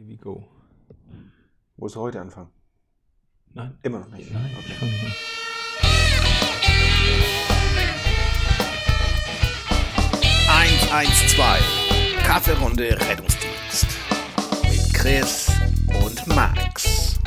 [0.00, 0.42] Here we go.
[1.76, 2.48] Musst du heute anfangen?
[3.52, 3.76] Nein.
[3.82, 4.32] Immer noch nicht.
[4.32, 4.72] Nein, Okay.
[4.72, 5.16] fange nicht
[10.88, 13.88] 112 Kaffeerunde Rettungsdienst
[14.62, 15.52] mit Chris
[16.02, 17.18] und Max.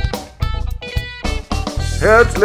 [2.00, 2.42] Herzlich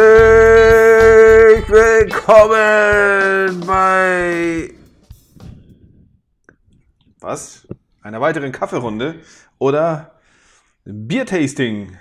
[1.69, 4.75] willkommen bei
[7.19, 7.67] was?
[8.03, 9.21] Einer weiteren Kaffeerunde
[9.57, 10.18] oder
[10.93, 11.97] Biertasting.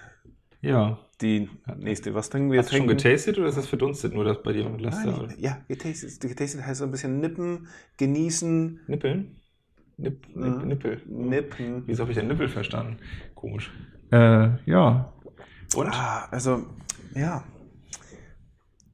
[0.61, 0.99] Ja.
[1.21, 2.15] Die nächste.
[2.15, 4.69] Was trinken wir Hast du schon getastet oder ist das verdunstet nur das bei dir
[4.69, 5.27] mit Laster?
[5.27, 6.21] Nein, ja, getastet.
[6.21, 9.41] Getastet heißt so ein bisschen nippen, genießen, Nippeln?
[9.97, 10.69] Nipp, Nipp, Mhm.
[10.69, 11.03] Nippel.
[11.07, 11.83] nippen.
[11.87, 12.99] Wieso habe ich denn Nippel verstanden?
[13.35, 13.73] Komisch.
[14.13, 15.13] Äh, ja.
[15.75, 15.89] Und?
[15.89, 16.65] Ah, also,
[17.17, 17.43] ja.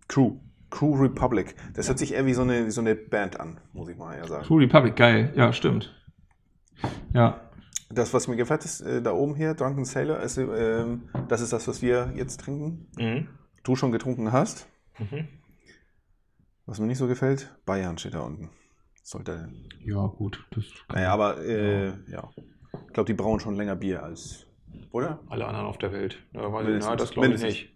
[0.08, 0.36] Crew.
[0.70, 1.54] Crew Republic.
[1.74, 4.16] Das hört sich eher wie so eine, wie so eine Band an, muss ich mal
[4.16, 4.44] ja sagen.
[4.44, 5.32] True Republic, geil.
[5.36, 5.94] Ja, stimmt.
[7.12, 7.43] Ja.
[7.94, 11.52] Das, was mir gefällt, ist äh, da oben hier, Drunken Sailor, ist, ähm, das ist
[11.52, 12.88] das, was wir jetzt trinken.
[12.98, 13.28] Mhm.
[13.62, 14.69] Du schon getrunken hast.
[14.98, 15.28] Mhm.
[16.66, 18.50] Was mir nicht so gefällt, Bayern steht da unten.
[19.02, 19.52] Sollte.
[19.80, 20.44] Ja, gut.
[20.88, 22.30] Naja, aber äh, ja.
[22.86, 24.47] Ich glaube, die brauen schon länger Bier als.
[24.91, 25.20] Oder?
[25.28, 26.19] alle anderen auf der Welt.
[26.32, 26.91] Ja, weiß ich, Mindestens.
[26.91, 27.74] na, das glaube ich nicht.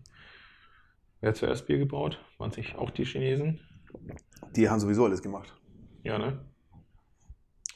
[1.21, 2.19] Wer hat zuerst Bier gebraut?
[2.39, 3.61] Waren es nicht auch die Chinesen?
[4.56, 5.55] Die haben sowieso alles gemacht.
[6.03, 6.41] Ja, ne?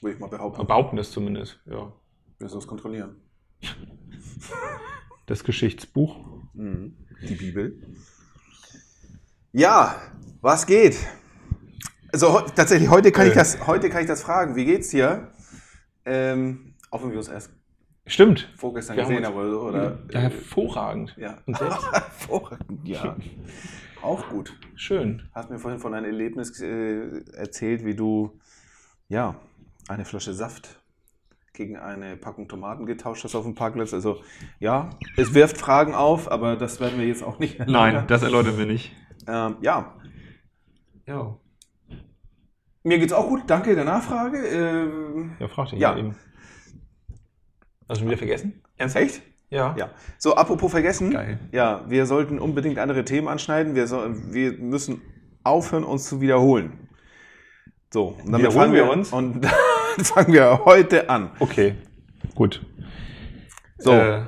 [0.01, 0.67] Würde ich mal behaupten.
[0.67, 1.93] Behaupten es zumindest, ja.
[2.43, 3.15] Wir müssen es kontrollieren.
[5.27, 6.17] Das Geschichtsbuch.
[6.53, 6.97] Mhm.
[7.29, 7.81] Die Bibel.
[9.53, 9.95] Ja,
[10.41, 10.97] was geht?
[12.13, 13.37] Also tatsächlich, heute kann, ich Äh.
[13.37, 14.57] das, heute kann ich das fragen.
[14.57, 15.31] Wie geht's dir?
[16.05, 17.51] Ähm, auch wenn wir uns erst
[18.05, 18.53] Stimmt.
[18.57, 19.37] vorgestern Wir gesehen haben.
[19.37, 21.15] Oder, oder, Ja, hervorragend.
[21.17, 21.39] ja.
[21.47, 21.93] Und selbst?
[21.93, 23.17] Hervorragend, ja.
[24.03, 24.59] Auch gut.
[24.75, 25.31] Schön.
[25.33, 28.41] Hast mir vorhin von einem Erlebnis äh, erzählt, wie du
[29.09, 29.37] ja
[29.87, 30.82] eine Flasche Saft
[31.55, 33.93] gegen eine Packung Tomaten getauscht hast auf dem Parkplatz.
[33.93, 34.23] Also
[34.59, 37.59] ja, es wirft Fragen auf, aber das werden wir jetzt auch nicht.
[37.67, 38.93] Nein, das erläutern wir nicht.
[39.29, 39.95] Ähm, ja,
[41.07, 41.37] Ja.
[42.83, 43.43] mir geht's auch gut.
[43.47, 44.39] Danke der Nachfrage.
[44.39, 45.97] Ähm, Ja, frag dich Ja.
[45.97, 46.17] eben.
[47.89, 48.63] Hast du schon wieder vergessen?
[48.79, 49.05] Ernsthaft?
[49.05, 49.23] echt?
[49.51, 49.75] Ja.
[49.77, 49.91] Ja.
[50.19, 51.11] So, apropos vergessen.
[51.11, 51.39] Geil.
[51.53, 53.75] Ja, wir sollten unbedingt andere Themen anschneiden.
[53.75, 55.03] Wir, soll, wir müssen
[55.45, 56.89] aufhören, uns zu wiederholen.
[57.93, 59.13] So, und damit Wiederholen fangen wir uns?
[59.13, 59.53] Und dann
[60.03, 61.31] fangen wir heute an.
[61.39, 61.75] Okay.
[62.35, 62.65] Gut.
[63.79, 63.93] So.
[63.93, 64.23] Äh,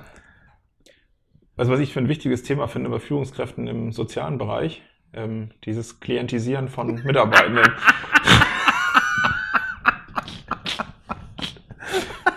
[1.56, 4.82] also was ich für ein wichtiges Thema finde bei Führungskräften im sozialen Bereich,
[5.12, 7.64] ähm, dieses Klientisieren von Mitarbeitenden.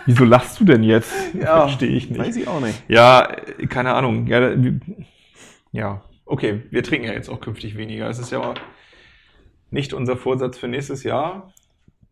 [0.06, 1.12] Wieso lachst du denn jetzt?
[1.38, 2.18] Verstehe ich nicht.
[2.18, 2.82] Weiß ich auch nicht.
[2.88, 3.28] Ja,
[3.58, 4.26] äh, keine Ahnung.
[4.26, 4.54] Ja,
[5.72, 8.08] ja, okay, wir trinken ja jetzt auch künftig weniger.
[8.08, 8.54] Es ist ja
[9.70, 11.52] nicht unser Vorsatz für nächstes Jahr.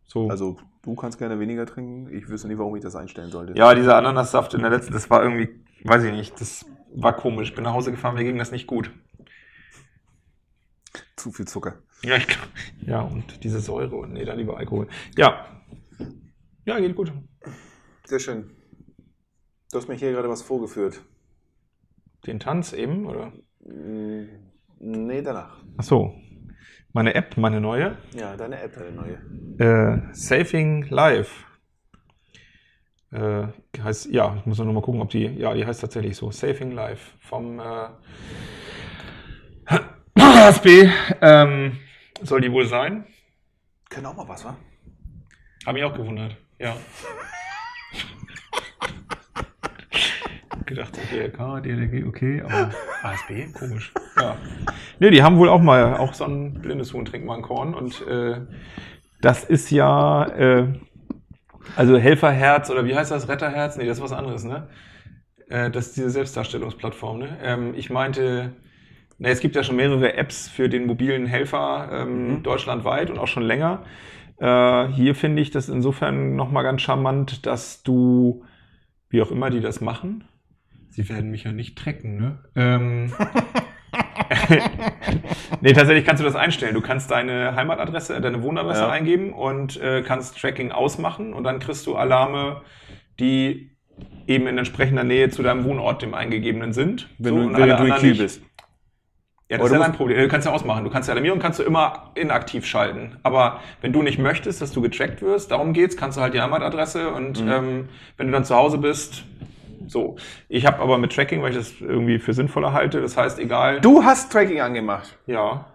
[0.05, 0.29] So.
[0.29, 2.11] Also, du kannst gerne weniger trinken.
[2.13, 3.53] Ich wüsste nicht, warum ich das einstellen sollte.
[3.57, 5.49] ja, dieser Ananassaft in der letzten, das war irgendwie,
[5.83, 6.65] weiß ich nicht, das
[6.95, 7.49] war komisch.
[7.49, 8.89] Ich bin nach Hause gefahren, mir ging das nicht gut.
[11.17, 11.81] Zu viel Zucker.
[12.03, 12.47] Ja, ich, glaub-
[12.85, 14.87] ja und diese Säure und nee, dann lieber Alkohol.
[15.17, 15.45] Ja.
[16.65, 17.11] Ja, geht gut.
[18.05, 18.51] Sehr schön.
[19.71, 21.01] Du hast mir hier gerade was vorgeführt.
[22.25, 23.33] Den Tanz eben, oder?
[23.59, 24.25] Mm,
[24.79, 25.57] Nee, danach.
[25.77, 26.13] Ach so.
[26.93, 27.97] Meine App, meine neue.
[28.13, 29.17] Ja, deine App, deine neue.
[29.59, 31.45] Äh, Saving Life.
[33.11, 33.47] Äh,
[33.81, 36.31] heißt, ja, ich muss noch mal gucken, ob die, ja, die heißt tatsächlich so.
[36.31, 37.87] Saving Life vom äh,
[40.19, 40.89] HSB.
[41.21, 41.79] Ähm,
[42.21, 43.05] soll die wohl sein?
[43.89, 44.57] Können auch mal was, wa?
[45.65, 46.75] Habe ich auch gewundert, ja.
[50.67, 52.71] Gedacht, DLK, DLG, okay, aber
[53.03, 53.93] ASB, komisch.
[54.19, 54.35] Ja.
[54.99, 57.73] Nee, die haben wohl auch mal, auch so ein blindes Huhn trinkt mal ein Korn
[57.73, 58.41] und äh,
[59.21, 60.67] das ist ja, äh,
[61.75, 63.77] also Helferherz oder wie heißt das, Retterherz?
[63.77, 64.67] Nee, das ist was anderes, ne?
[65.49, 67.37] Äh, das ist diese Selbstdarstellungsplattform, ne?
[67.41, 68.53] Ähm, ich meinte,
[69.17, 73.27] na, es gibt ja schon mehrere Apps für den mobilen Helfer ähm, deutschlandweit und auch
[73.27, 73.83] schon länger.
[74.37, 78.43] Äh, hier finde ich das insofern nochmal ganz charmant, dass du,
[79.09, 80.25] wie auch immer die das machen,
[80.89, 82.39] sie werden mich ja nicht tracken, ne?
[82.55, 83.13] Ähm,
[85.61, 86.73] nee, tatsächlich kannst du das einstellen.
[86.73, 88.89] Du kannst deine Heimatadresse, deine Wohnadresse Ja.
[88.89, 92.61] eingeben und äh, kannst Tracking ausmachen und dann kriegst du Alarme,
[93.19, 93.71] die
[94.27, 97.09] eben in entsprechender Nähe zu deinem Wohnort, dem eingegebenen sind.
[97.17, 98.21] Wenn So, du, wenn du in anderen Kiel nicht.
[98.21, 98.41] bist.
[99.49, 100.19] Ja, das ist ja dein Problem.
[100.19, 100.83] Du kannst ja ausmachen.
[100.83, 103.15] Du kannst ja Alarmierung kannst du immer inaktiv schalten.
[103.23, 106.41] Aber wenn du nicht möchtest, dass du getrackt wirst, darum geht's, kannst du halt die
[106.41, 107.51] Heimatadresse und Mhm.
[107.51, 109.23] ähm, wenn du dann zu Hause bist,
[109.87, 110.17] so.
[110.49, 113.01] Ich habe aber mit Tracking, weil ich das irgendwie für sinnvoller halte.
[113.01, 113.81] Das heißt, egal.
[113.81, 115.17] Du hast Tracking angemacht.
[115.25, 115.71] Ja.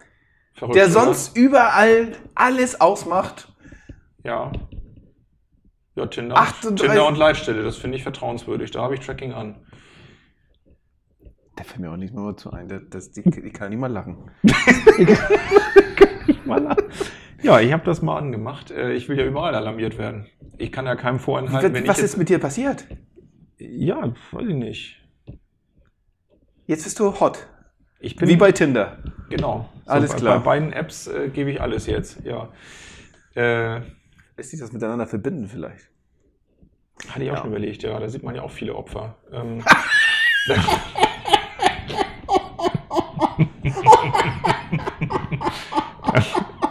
[0.55, 0.93] Verrückt, Der oder?
[0.93, 3.53] sonst überall alles ausmacht.
[4.25, 4.53] Ja.
[5.95, 6.87] Ja, Tinder, 38.
[6.89, 8.71] Tinder und Leitstelle, das finde ich vertrauenswürdig.
[8.71, 9.67] Da habe ich Tracking an.
[11.59, 12.69] Der fällt mir auch nicht mehr zu ein.
[12.69, 14.31] Der, das, die, die kann nicht mal lachen.
[17.43, 18.71] Ja, ich habe das mal angemacht.
[18.71, 20.27] Äh, Ich will ja überall alarmiert werden.
[20.59, 22.87] Ich kann ja keinem vorenthalten, wenn Was ich ist mit dir passiert?
[23.71, 24.99] Ja, weiß ich nicht.
[26.67, 27.47] Jetzt bist du hot.
[28.01, 28.99] Ich bin Wie bei Tinder.
[29.31, 29.69] genau.
[29.87, 30.39] Alles bei, klar.
[30.39, 32.19] Bei beiden Apps äh, gebe ich alles jetzt.
[32.25, 32.49] Ja.
[33.35, 33.81] Äh,
[34.37, 35.89] Lässt sich das miteinander verbinden vielleicht?
[37.09, 37.41] hatte ich auch Ja.
[37.43, 37.83] schon überlegt.
[37.83, 39.17] Ja, da sieht man ja auch viele Opfer.
[39.33, 39.65] Ähm,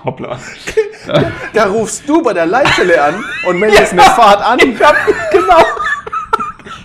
[0.03, 0.39] Hoppla.
[1.53, 4.57] Da rufst du bei der Leitstelle an und meldest eine Fahrt an.
[4.59, 5.63] genau.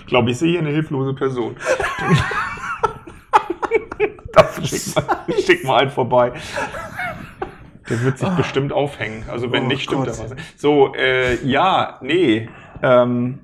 [0.07, 1.57] Ich glaube, ich sehe hier eine hilflose Person.
[4.63, 5.03] Schick mal,
[5.45, 6.31] schick mal einen vorbei.
[7.89, 9.25] Der wird sich bestimmt aufhängen.
[9.29, 10.17] Also wenn Oh nicht, stimmt Gott.
[10.17, 10.35] da was.
[10.55, 12.47] So, äh, ja, nee.
[12.81, 13.39] Ähm,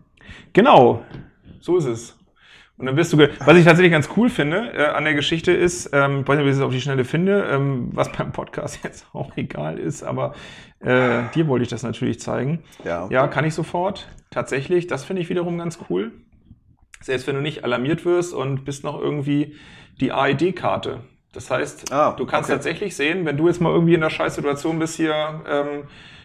[0.54, 1.04] genau,
[1.60, 2.18] so ist es.
[2.78, 5.90] Und dann wirst du, was ich tatsächlich ganz cool finde äh, an der Geschichte ist,
[5.92, 8.80] ähm, ich weiß nicht, ob ich es auf die Schnelle finde, ähm, was beim Podcast
[8.86, 10.34] jetzt auch egal ist, aber
[10.80, 12.64] äh, dir wollte ich das natürlich zeigen.
[12.86, 13.08] Ja.
[13.10, 14.08] Ja, kann ich sofort.
[14.32, 16.14] Tatsächlich, das finde ich wiederum ganz cool.
[17.04, 19.56] Selbst wenn du nicht alarmiert wirst und bist noch irgendwie
[20.00, 21.02] die AED-Karte.
[21.34, 22.58] Das heißt, Ah, du kannst okay.
[22.58, 25.84] tatsächlich sehen, wenn du jetzt mal irgendwie in einer Scheißsituation bist hier, ähm,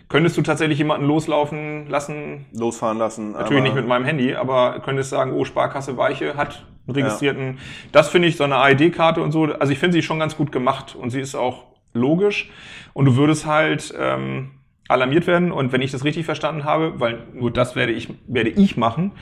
[0.08, 2.46] könntest du tatsächlich jemanden loslaufen lassen.
[2.52, 3.32] Losfahren lassen.
[3.32, 7.58] Natürlich nicht mit meinem Handy, aber könntest sagen, oh, Sparkasse Weiche hat einen registrierten.
[7.92, 9.44] Das finde ich so eine AED-Karte und so.
[9.44, 12.50] Also ich finde sie schon ganz gut gemacht und sie ist auch logisch.
[12.94, 14.52] Und du würdest halt ähm,
[14.88, 15.52] alarmiert werden.
[15.52, 19.12] Und wenn ich das richtig verstanden habe, weil nur das werde ich, werde ich machen,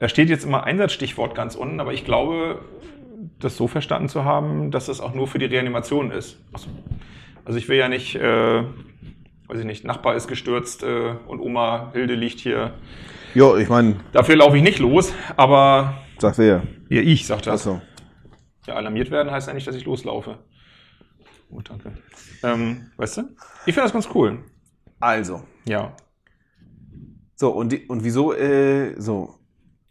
[0.00, 2.60] da steht jetzt immer Einsatzstichwort ganz unten, aber ich glaube,
[3.38, 6.38] das so verstanden zu haben, dass das auch nur für die Reanimation ist.
[6.52, 6.70] Ach so.
[7.44, 8.62] Also ich will ja nicht, äh,
[9.46, 12.74] weiß ich nicht, Nachbar ist gestürzt äh, und Oma Hilde liegt hier.
[13.34, 16.62] Ja, ich meine, Dafür laufe ich nicht los, aber sagt wer?
[16.88, 17.66] ja, ich sag das.
[17.66, 17.80] Achso.
[18.66, 20.38] Ja, alarmiert werden heißt ja nicht, dass ich loslaufe.
[21.50, 21.92] Oh, danke.
[22.42, 23.22] Ähm, weißt du?
[23.66, 24.38] Ich finde das ganz cool.
[24.98, 25.42] Also.
[25.66, 25.94] Ja.
[27.34, 29.39] So, und, die, und wieso, äh, so.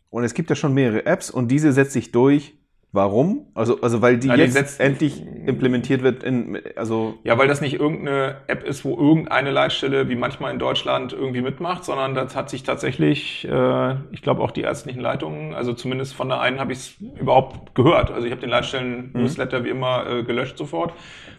[0.10, 2.54] Und es gibt ja schon mehrere Apps und diese setzt sich durch.
[2.92, 3.46] Warum?
[3.54, 7.62] Also, also weil die die jetzt setzt- endlich implementiert wird in, also, Ja, weil das
[7.62, 12.36] nicht irgendeine App ist, wo irgendeine Leitstelle wie manchmal in Deutschland irgendwie mitmacht, sondern das
[12.36, 16.60] hat sich tatsächlich, äh, ich glaube auch die ärztlichen Leitungen, also zumindest von der einen
[16.60, 18.10] habe ich es überhaupt gehört.
[18.10, 20.92] Also ich habe den Leitstellen-Newsletter wie immer äh, gelöscht sofort.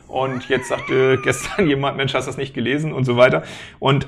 [0.07, 3.43] Und jetzt sagte gestern jemand, Mensch, hast du das nicht gelesen und so weiter.
[3.81, 4.07] Und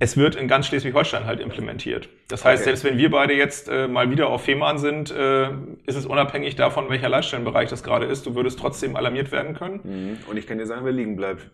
[0.00, 2.08] es wird in ganz Schleswig-Holstein halt implementiert.
[2.28, 2.70] Das heißt, Okay.
[2.70, 5.50] selbst wenn wir beide jetzt äh, mal wieder auf Fehmarn sind, äh,
[5.86, 8.26] ist es unabhängig davon, welcher Leitstellenbereich das gerade ist.
[8.26, 10.18] Du würdest trotzdem alarmiert werden können.
[10.28, 11.50] und ich kann dir sagen, wer liegen bleibt.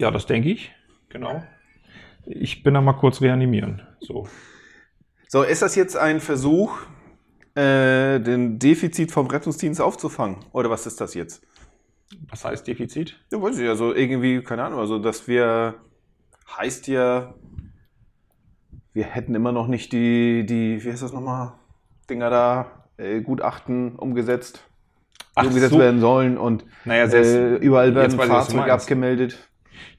[0.00, 0.72] Ja, das denke ich.
[1.10, 1.42] Genau.
[2.26, 3.82] Ich bin da mal kurz reanimieren.
[4.00, 4.26] So.
[5.28, 6.78] So, ist das jetzt ein Versuch,
[7.54, 10.36] äh, den Defizit vom Rettungsdienst aufzufangen?
[10.52, 11.42] Oder was ist das jetzt?
[12.30, 13.18] Was heißt Defizit?
[13.32, 15.74] Ja, weiß ich, also irgendwie, keine Ahnung, also dass wir,
[16.56, 17.34] heißt ja,
[18.92, 21.52] wir hätten immer noch nicht die, die, wie heißt das nochmal,
[22.10, 22.66] Dinger da,
[22.96, 24.64] äh, Gutachten umgesetzt,
[25.34, 25.78] Ach umgesetzt so.
[25.78, 29.48] werden sollen und Naja, selbst, äh, überall werden Fahrzeuge abgemeldet.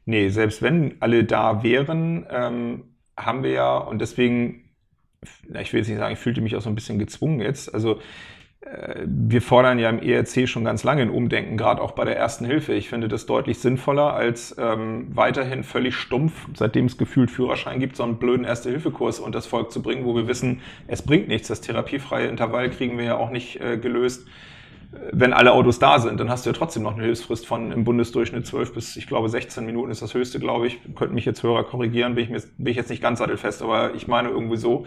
[0.06, 2.84] Nee, selbst wenn alle da wären, ähm,
[3.16, 4.72] haben wir ja, und deswegen,
[5.48, 7.74] na, ich will jetzt nicht sagen, ich fühlte mich auch so ein bisschen gezwungen jetzt.
[7.74, 8.00] Also
[9.06, 12.44] wir fordern ja im ERC schon ganz lange ein Umdenken, gerade auch bei der ersten
[12.46, 12.74] Hilfe.
[12.74, 17.96] Ich finde das deutlich sinnvoller, als ähm, weiterhin völlig stumpf, seitdem es gefühlt Führerschein gibt,
[17.96, 21.48] so einen blöden Erste-Hilfe-Kurs unter das Volk zu bringen, wo wir wissen, es bringt nichts.
[21.48, 24.28] Das therapiefreie Intervall kriegen wir ja auch nicht äh, gelöst
[24.92, 27.84] wenn alle Autos da sind, dann hast du ja trotzdem noch eine Hilfsfrist von im
[27.84, 30.80] Bundesdurchschnitt 12 bis, ich glaube, 16 Minuten ist das höchste, glaube ich.
[30.96, 33.94] Könnten mich jetzt Hörer korrigieren, bin ich, mir, bin ich jetzt nicht ganz sattelfest, aber
[33.94, 34.86] ich meine irgendwie so.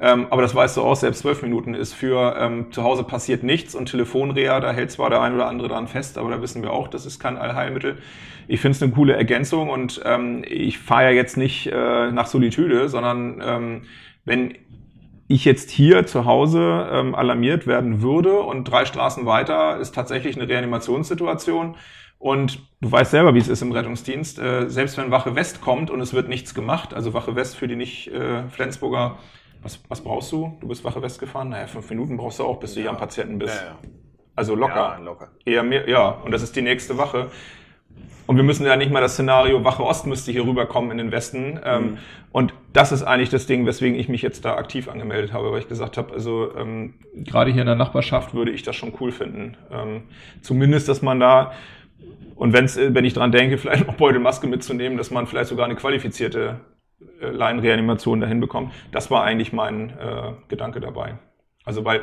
[0.00, 3.42] Ähm, aber das weißt du auch, selbst 12 Minuten ist für ähm, zu Hause passiert
[3.42, 6.62] nichts und Telefonreha, da hält zwar der ein oder andere dran fest, aber da wissen
[6.62, 7.98] wir auch, das ist kein Allheilmittel.
[8.46, 12.26] Ich finde es eine coole Ergänzung und ähm, ich fahre ja jetzt nicht äh, nach
[12.26, 13.82] Solitude, sondern ähm,
[14.24, 14.54] wenn
[15.28, 20.36] ich jetzt hier zu Hause ähm, alarmiert werden würde und drei Straßen weiter ist tatsächlich
[20.36, 21.76] eine Reanimationssituation
[22.18, 25.90] und du weißt selber, wie es ist im Rettungsdienst, äh, selbst wenn Wache West kommt
[25.90, 29.18] und es wird nichts gemacht, also Wache West für die nicht äh, Flensburger,
[29.62, 30.56] was, was brauchst du?
[30.60, 31.50] Du bist Wache West gefahren?
[31.50, 33.64] Naja, fünf Minuten brauchst du auch, bis du hier am Patienten bist.
[34.34, 34.74] Also locker.
[34.74, 35.28] Ja, locker.
[35.44, 37.30] Eher mehr, ja, und das ist die nächste Wache.
[38.28, 41.10] Und wir müssen ja nicht mal das Szenario, Wache Ost müsste hier rüberkommen in den
[41.10, 41.58] Westen.
[41.64, 41.96] Ähm,
[42.30, 45.60] und das ist eigentlich das Ding, weswegen ich mich jetzt da aktiv angemeldet habe, weil
[45.60, 49.12] ich gesagt habe, also ähm, gerade hier in der Nachbarschaft würde ich das schon cool
[49.12, 49.56] finden.
[49.72, 50.02] Ähm,
[50.42, 51.52] zumindest, dass man da,
[52.34, 55.64] und wenn's, äh, wenn ich dran denke, vielleicht noch Beutelmaske mitzunehmen, dass man vielleicht sogar
[55.64, 56.60] eine qualifizierte
[57.22, 58.72] äh, Laienreanimation dahin bekommen.
[58.92, 61.16] Das war eigentlich mein äh, Gedanke dabei.
[61.64, 62.02] Also weil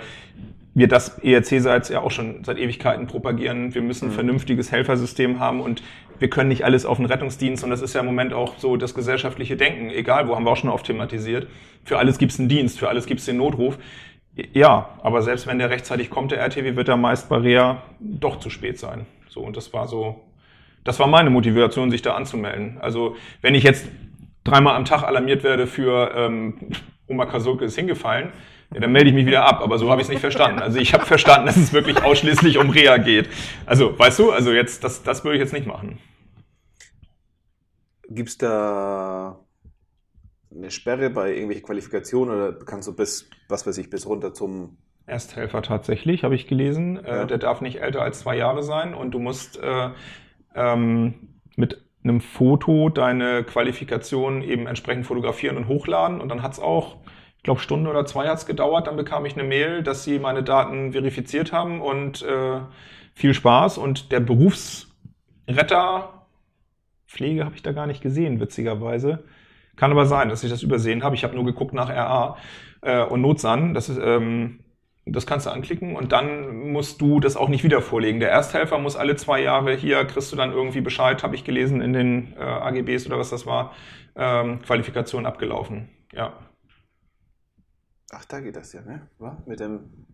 [0.76, 3.74] wir das ERC-Seits ja auch schon seit Ewigkeiten propagieren.
[3.74, 5.82] Wir müssen ein vernünftiges Helfersystem haben und
[6.20, 8.76] wir können nicht alles auf den Rettungsdienst und das ist ja im Moment auch so
[8.76, 9.90] das gesellschaftliche Denken.
[9.90, 11.48] Egal, wo haben wir auch schon oft thematisiert.
[11.86, 13.78] Für alles gibt es einen Dienst, für alles gibt es den Notruf.
[14.54, 18.40] Ja, aber selbst wenn der rechtzeitig kommt, der RTW, wird er meist bei Rea doch
[18.40, 19.06] zu spät sein.
[19.30, 20.22] So, und das war so,
[20.84, 22.78] das war meine Motivation, sich da anzumelden.
[22.82, 23.88] Also, wenn ich jetzt
[24.44, 26.56] dreimal am Tag alarmiert werde für ähm,
[27.08, 28.34] Oma Kasulke ist hingefallen,
[28.76, 29.62] ja, dann melde ich mich wieder ab.
[29.62, 30.60] Aber so habe ich es nicht verstanden.
[30.60, 33.30] Also ich habe verstanden, dass es wirklich ausschließlich um Reha geht.
[33.66, 35.98] Also, weißt du, also jetzt, das, das würde ich jetzt nicht machen.
[38.10, 39.40] Gibt es da
[40.54, 44.78] eine Sperre bei irgendwelchen Qualifikationen oder kannst du bis, was weiß ich, bis runter zum.
[45.06, 46.96] Ersthelfer tatsächlich, habe ich gelesen.
[46.96, 47.24] Ja.
[47.24, 49.90] Äh, der darf nicht älter als zwei Jahre sein und du musst äh,
[50.54, 51.14] ähm,
[51.56, 56.20] mit einem Foto deine Qualifikation eben entsprechend fotografieren und hochladen.
[56.20, 56.98] Und dann hat es auch,
[57.46, 58.88] glaube, Stunde oder zwei hat es gedauert.
[58.88, 62.60] Dann bekam ich eine Mail, dass sie meine Daten verifiziert haben und äh,
[63.14, 63.78] viel Spaß.
[63.78, 66.26] Und der Berufsretter,
[67.08, 69.24] Pflege habe ich da gar nicht gesehen, witzigerweise.
[69.76, 71.16] Kann aber sein, dass ich das übersehen habe.
[71.16, 72.38] Ich habe nur geguckt nach RA
[72.82, 73.74] äh, und Notsan.
[73.74, 74.62] Das ist, ähm,
[75.06, 78.20] das kannst du anklicken und dann musst du das auch nicht wieder vorlegen.
[78.20, 81.82] Der Ersthelfer muss alle zwei Jahre hier, kriegst du dann irgendwie Bescheid, habe ich gelesen
[81.82, 83.74] in den äh, AGBs oder was das war,
[84.16, 85.90] ähm, Qualifikation abgelaufen.
[86.12, 86.34] Ja.
[88.18, 89.10] Ach, da geht das ja, ne?
[89.20, 89.44] Wa?
[89.46, 90.08] Mit dem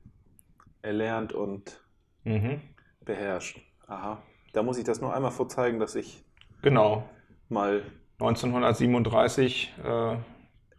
[0.82, 1.80] erlernt und
[2.24, 2.60] Mhm.
[3.02, 3.60] beherrscht.
[3.86, 4.24] Aha.
[4.54, 6.26] Da muss ich das nur einmal vorzeigen, dass ich
[6.64, 7.08] Genau.
[7.48, 7.84] mal
[8.20, 10.18] 1937, äh,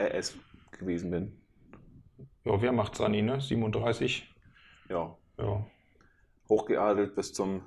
[0.03, 0.37] RS
[0.73, 1.39] gewesen bin.
[2.45, 3.41] ja, wer macht Sani, ne?
[3.41, 4.29] 37,
[4.89, 5.17] Ja.
[5.39, 5.65] ja,
[6.49, 7.63] Hochgeadelt bis zum.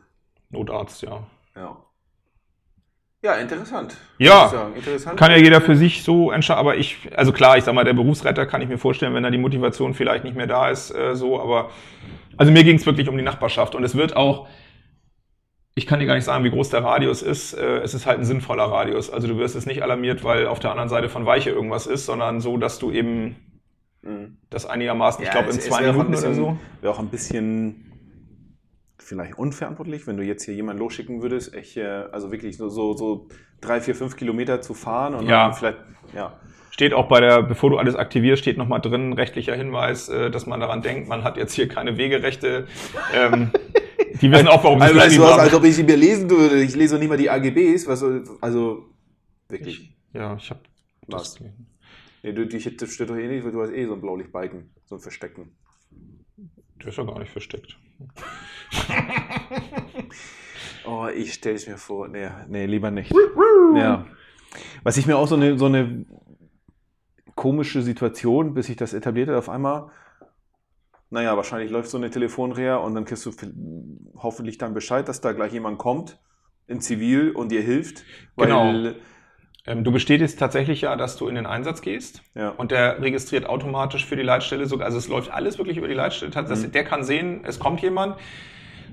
[0.50, 1.26] Notarzt, ja.
[1.56, 1.86] Ja.
[3.26, 3.98] Ja, interessant.
[4.20, 4.70] Ja.
[4.74, 5.18] ich interessant.
[5.20, 7.94] Kann ja jeder für sich so entscheiden, aber ich, also klar, ich sag mal, der
[7.94, 11.16] Berufsretter kann ich mir vorstellen, wenn da die Motivation vielleicht nicht mehr da ist, äh,
[11.16, 11.72] so, aber
[12.38, 14.48] also mir ging es wirklich um die Nachbarschaft und es wird auch,
[15.74, 18.20] ich kann dir gar nicht sagen, wie groß der Radius ist, äh, es ist halt
[18.20, 19.10] ein sinnvoller Radius.
[19.10, 22.06] Also du wirst es nicht alarmiert, weil auf der anderen Seite von Weiche irgendwas ist,
[22.06, 23.36] sondern so, dass du eben
[24.04, 24.38] Mhm.
[24.52, 26.58] das einigermaßen, ich Ja, glaube, in zwei Minuten oder bisschen- so.
[26.82, 27.92] Wäre auch ein bisschen
[28.98, 32.94] vielleicht unverantwortlich, wenn du jetzt hier jemanden losschicken würdest, echt, äh, also wirklich so, so,
[32.96, 33.28] so
[33.62, 35.48] drei, vier, fünf Kilometer zu fahren und Ja.
[35.48, 35.78] dann vielleicht,
[36.14, 36.40] ja.
[36.72, 40.46] Steht auch bei der, bevor du alles aktivierst, steht nochmal drin, rechtlicher Hinweis, äh, dass
[40.46, 42.68] man daran denkt, man hat jetzt hier keine Wegerechte.
[43.14, 43.52] Ähm,
[44.22, 45.40] die wissen auch, warum sie Also, es weißt du geschrieben was, haben.
[45.42, 46.62] als ob ich sie mir lesen würde.
[46.62, 47.88] Ich lese noch nicht mal die AGBs.
[47.88, 48.04] Was
[48.42, 48.86] also,
[49.48, 49.96] wirklich.
[50.14, 50.60] Ja, ich habe
[51.08, 51.40] Was?
[52.24, 54.96] Nee, du, die steht doch eh nicht, weil du hast eh so ein Blaulichtbalken, so
[54.96, 55.56] ein Verstecken.
[56.82, 57.78] Der ist ja gar nicht versteckt.
[60.88, 62.08] Oh, ich stelle es mir vor.
[62.08, 63.12] Nee, nee, lieber nicht.
[63.76, 64.06] Ja.
[64.84, 66.06] Was ich mir auch so eine, so eine
[67.36, 69.90] komische Situation, bis sich das etabliert hat, auf einmal,
[71.10, 73.32] naja, wahrscheinlich läuft so eine Telefonreha und dann kriegst du
[74.18, 76.20] hoffentlich dann Bescheid, dass da gleich jemand kommt
[76.68, 78.04] in Zivil und dir hilft.
[78.36, 78.96] Weil, Genau.
[79.68, 82.50] Ähm, du bestätigst tatsächlich ja, dass du in den Einsatz gehst Ja.
[82.50, 84.86] und der registriert automatisch für die Leitstelle sogar.
[84.86, 86.32] Also es läuft alles wirklich über die Leitstelle.
[86.32, 86.72] Das, Mhm.
[86.72, 88.16] Der kann sehen, es kommt jemand.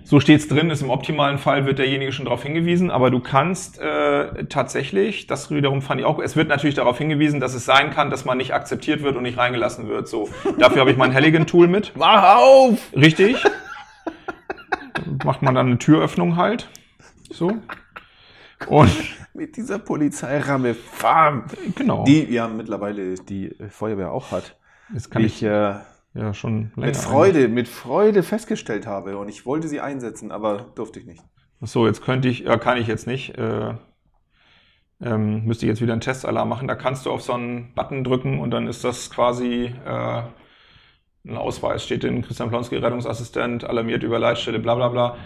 [0.04, 3.78] So steht's drin, ist im optimalen Fall wird derjenige schon darauf hingewiesen, aber du kannst
[3.80, 7.90] äh, tatsächlich, das wiederum fand ich auch, es wird natürlich darauf hingewiesen, dass es sein
[7.92, 10.08] kann, dass man nicht akzeptiert wird und nicht reingelassen wird.
[10.08, 11.92] So, dafür habe ich mein Halligan-Tool mit.
[11.96, 12.78] Mach auf!
[12.96, 13.36] Richtig.
[15.24, 16.68] Macht man dann eine Türöffnung halt.
[17.30, 17.52] So.
[18.66, 18.90] Und
[19.34, 21.44] Mit dieser Polizeiramme fahren.
[21.74, 22.04] genau.
[22.04, 24.58] Die ja mittlerweile die Feuerwehr auch hat.
[24.92, 25.74] das kann ich ich äh,
[26.14, 29.16] ja schon mit Freude, mit Freude festgestellt habe.
[29.16, 31.22] Und ich wollte sie einsetzen, aber durfte ich nicht.
[31.60, 33.38] So, jetzt könnte ich, ja, kann ich jetzt nicht.
[33.38, 33.74] Äh,
[35.00, 36.68] ähm, müsste ich jetzt wieder einen Testalarm machen.
[36.68, 40.22] Da kannst du auf so einen Button drücken und dann ist das quasi äh,
[41.24, 41.84] ein Ausweis.
[41.84, 45.16] Steht in Christian Plonski, Rettungsassistent, alarmiert über Leitstelle, bla bla bla.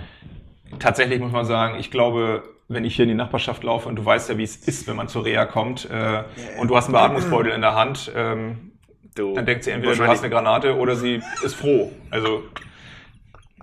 [0.79, 4.05] Tatsächlich muss man sagen, ich glaube, wenn ich hier in die Nachbarschaft laufe und du
[4.05, 6.25] weißt ja, wie es ist, wenn man zur Reha kommt äh,
[6.59, 8.73] und du hast einen Beatmungsbeutel in der Hand, ähm,
[9.17, 11.91] Du, dann denkt sie entweder, du hast eine Granate oder sie ist froh.
[12.11, 12.45] Also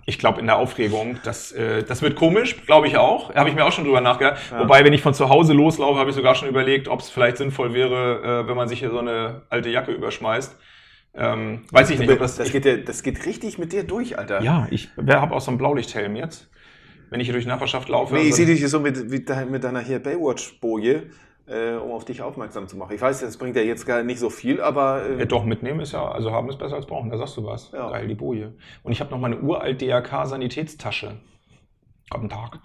[0.06, 3.34] ich glaube in der Aufregung, das, äh, das wird komisch, glaube ich auch.
[3.36, 4.42] Habe ich mir auch schon drüber nachgedacht.
[4.58, 7.38] Wobei, wenn ich von zu Hause loslaufe, habe ich sogar schon überlegt, ob es vielleicht
[7.38, 10.58] sinnvoll wäre, äh, wenn man sich hier so eine alte Jacke überschmeißt.
[11.16, 12.36] Ähm, weiß ich nicht, ob das...
[12.38, 14.42] das, geht ja, das geht richtig mit dir durch, Alter.
[14.42, 16.50] ja, ich habe auch so einen Blaulichthelm jetzt.
[17.13, 18.15] Wenn ich hier durch die Nachbarschaft laufe.
[18.15, 21.12] Nee, ich sehe dich hier so mit, mit, dein- mit deiner hier Baywatch-Boje,
[21.46, 22.96] äh, um auf dich aufmerksam zu machen.
[22.96, 25.79] Ich weiß, das bringt ja jetzt gar nicht so viel, aber äh, Ja, doch, mitnehmen
[25.79, 27.70] ist ja, also haben ist besser als brauchen, da sagst du was.
[27.72, 27.91] Ja.
[27.91, 28.55] Geil, die Boje.
[28.82, 31.20] Und ich habe noch meine uralt DRK-Sanitätstasche.
[32.10, 32.60] Guten Tag.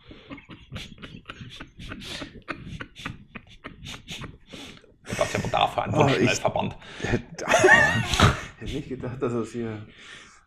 [5.04, 6.76] Das ist ja Bedarf für einen Oh, ich- Wunschschnellverband.
[8.60, 9.86] Hätte nicht gedacht, dass es hier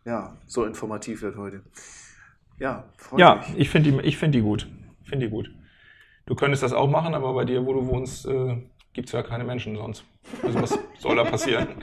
[0.06, 1.62] ja, so informativ wird heute.
[2.62, 2.86] Ja,
[3.18, 3.58] Ja, mich.
[3.58, 4.68] ich finde die, ich find die gut.
[5.04, 5.50] Finde die gut.
[6.28, 8.58] Du könntest das auch machen, aber bei dir, wo du wohnst, äh,
[8.94, 10.04] gibt es ja keine Menschen sonst.
[10.44, 11.68] Also was soll da passieren?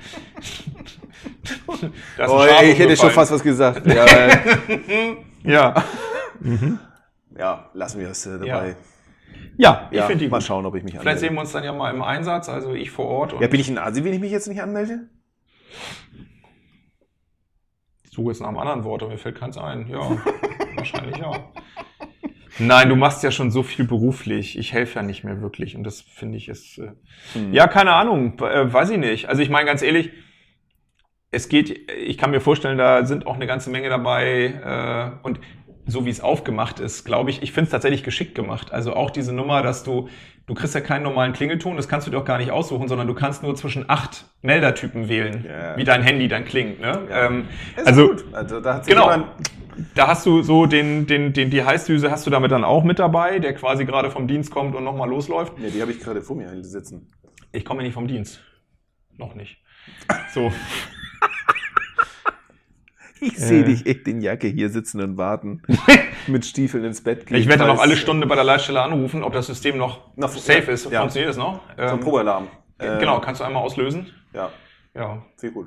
[2.16, 3.84] Da Oh, ey, ich hätte schon fast was gesagt.
[3.86, 4.06] Ja,
[5.42, 5.74] Ja,
[7.36, 8.76] ja lassen wir es äh, dabei.
[9.56, 10.46] ja ich finde die mal gut.
[10.46, 11.20] schauen, ob ich mich Vielleicht anmelde.
[11.20, 13.34] sehen wir uns dann ja mal im Einsatz, also ich vor Ort.
[13.40, 15.08] Ja, bin ich ein Asi, wenn ich mich jetzt nicht anmelde?
[18.04, 19.88] ich suche jetzt nach einem anderen Wort, aber mir fällt keins ein.
[19.88, 19.98] Ja,
[20.92, 21.32] wahrscheinlich ja.
[22.60, 24.58] Nein, du machst ja schon so viel beruflich.
[24.58, 26.78] Ich helfe ja nicht mehr wirklich und das finde ich ist.
[26.78, 26.90] Äh,
[27.34, 27.52] Hm.
[27.52, 29.28] Ja, keine Ahnung, äh, weiß ich nicht.
[29.28, 30.10] Also ich meine ganz ehrlich,
[31.30, 35.40] es geht, ich kann mir vorstellen, da sind auch eine ganze Menge dabei äh, und
[35.86, 38.72] so wie es aufgemacht ist, glaube ich, ich finde es tatsächlich geschickt gemacht.
[38.72, 40.08] Also auch diese Nummer, dass du,
[40.46, 43.06] du kriegst ja keinen normalen Klingelton, das kannst du dir auch gar nicht aussuchen, sondern
[43.06, 45.76] du kannst nur zwischen acht Meldertypen wählen, Ja.
[45.76, 46.80] wie dein Handy dann klingt.
[46.80, 47.06] Ne?
[47.08, 47.26] Ja.
[47.26, 48.24] Ähm, Ist also gut.
[48.32, 49.10] also da hat sich genau.
[49.10, 49.28] jemand,
[49.94, 52.98] da hast du so den, den, den, die Heißdüse hast du damit dann auch mit
[52.98, 55.58] dabei, der quasi gerade vom Dienst kommt und nochmal losläuft.
[55.58, 57.10] nee, die habe ich gerade vor mir sitzen.
[57.52, 58.40] Ich komme nicht vom Dienst.
[59.16, 59.58] Noch nicht.
[60.34, 60.52] So.
[63.20, 63.40] Ich Äh.
[63.40, 65.60] sehe dich echt in Jacke hier sitzen und warten.
[66.28, 67.36] mit Stiefeln ins Bett gehen.
[67.38, 70.28] Ich werde dann noch alle Stunde bei der Leitstelle anrufen, ob das System noch, Noch-
[70.28, 70.88] safe ist.
[70.90, 71.00] ja.
[71.00, 71.60] Funktioniert das noch?
[71.76, 72.46] So ein Ähm, Probealarm.
[72.78, 74.06] Äh, genau, kannst du einmal auslösen?
[74.32, 74.50] Ja,
[74.94, 75.24] Ja.
[75.36, 75.66] viel gut.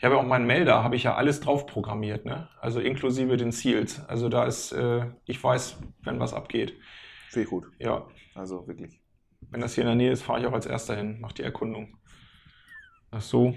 [0.00, 2.48] Ich habe ja auch meinen Melder, habe ich ja alles drauf programmiert, ne?
[2.58, 4.00] Also inklusive den Seals.
[4.08, 6.72] Also da ist, äh, ich weiß, wenn was abgeht.
[7.28, 7.66] Viel gut.
[7.78, 8.06] Ja.
[8.34, 8.98] Also wirklich.
[9.50, 11.42] Wenn das hier in der Nähe ist, fahre ich auch als erster hin, mach die
[11.42, 11.98] Erkundung.
[13.10, 13.54] Ach so,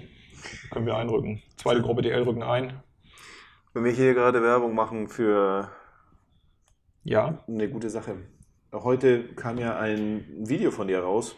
[0.70, 1.42] können wir einrücken.
[1.56, 2.74] Zweite Gruppe DL rücken ein.
[3.72, 5.70] Wenn wir hier gerade Werbung machen für
[7.04, 7.42] Ja.
[7.48, 8.16] eine gute Sache.
[8.70, 11.36] Heute kam ja ein Video von dir raus.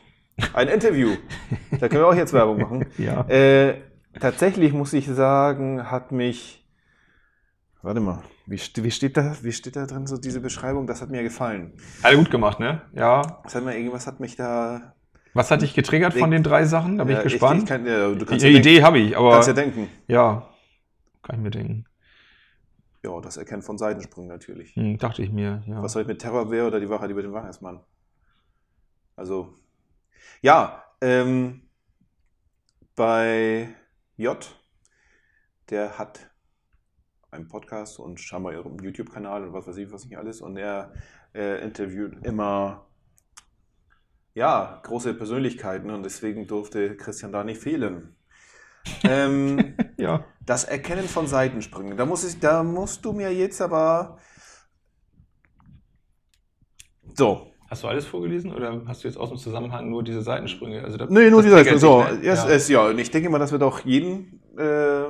[0.53, 1.11] Ein Interview.
[1.71, 2.87] da können wir auch jetzt Werbung machen.
[2.99, 3.21] Ja.
[3.29, 3.83] Äh,
[4.21, 6.65] tatsächlich muss ich sagen, hat mich.
[7.83, 10.87] Warte mal, wie, wie, steht da, wie steht da drin so diese Beschreibung?
[10.87, 11.73] Das hat mir gefallen.
[12.03, 12.83] Alle gut gemacht, ne?
[12.95, 13.41] Ja.
[13.45, 14.95] Das hat mir, irgendwas hat mich da.
[15.35, 16.99] Was hat dich getriggert von den drei Sachen?
[16.99, 17.63] Da bin Ja, ich gespannt.
[17.63, 19.89] Ich, kann, ja, Die ja Idee habe ich, aber kannst ja denken.
[20.09, 20.49] ja,
[21.23, 21.85] kann ich mir denken.
[23.05, 24.75] Ja, das Erkennen von Seitensprüngen natürlich.
[24.75, 25.83] Hm, dachte ich mir, ja.
[25.83, 27.81] Was soll ich mit Terrorwehr oder die Wahrheit über den Wahrheitsmann?
[29.15, 29.55] Also,
[30.43, 31.63] ja, ähm,
[32.97, 33.69] bei
[34.17, 34.39] J,
[35.69, 36.31] der hat
[37.31, 40.41] einen Podcast und scheinbar ihren YouTube-Kanal und was weiß ich, was nicht alles.
[40.41, 40.93] Und er
[41.35, 42.87] äh, interviewt immer,
[44.33, 48.17] ja, große Persönlichkeiten und deswegen durfte Christian da nicht fehlen.
[49.03, 50.25] ähm, ja.
[50.45, 51.97] das Erkennen von Seitensprüngen.
[51.97, 54.19] Da, muss ich, da musst du mir jetzt aber.
[57.15, 57.53] So.
[57.69, 60.85] Hast du alles vorgelesen oder hast du jetzt aus dem Zusammenhang nur diese Seitensprünge?
[60.85, 61.63] Also da, Nee, nur dieser.
[61.63, 62.11] triggert So, ne?
[62.23, 62.49] es, ja.
[62.49, 64.41] es, ja, und ich denke mal, das wird auch jeden.
[64.57, 65.05] Äh,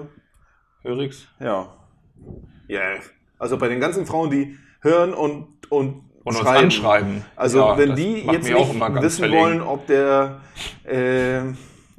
[0.82, 1.28] Hörig's.
[1.40, 1.72] ja.
[2.68, 2.80] Ja.
[3.38, 6.64] Also bei den ganzen Frauen, die hören und, und, Und uns schreiben.
[6.64, 7.24] anschreiben.
[7.36, 9.40] Also Ja, wenn die jetzt nicht wissen verlegen.
[9.42, 10.40] wollen, ob der,
[10.84, 11.42] äh,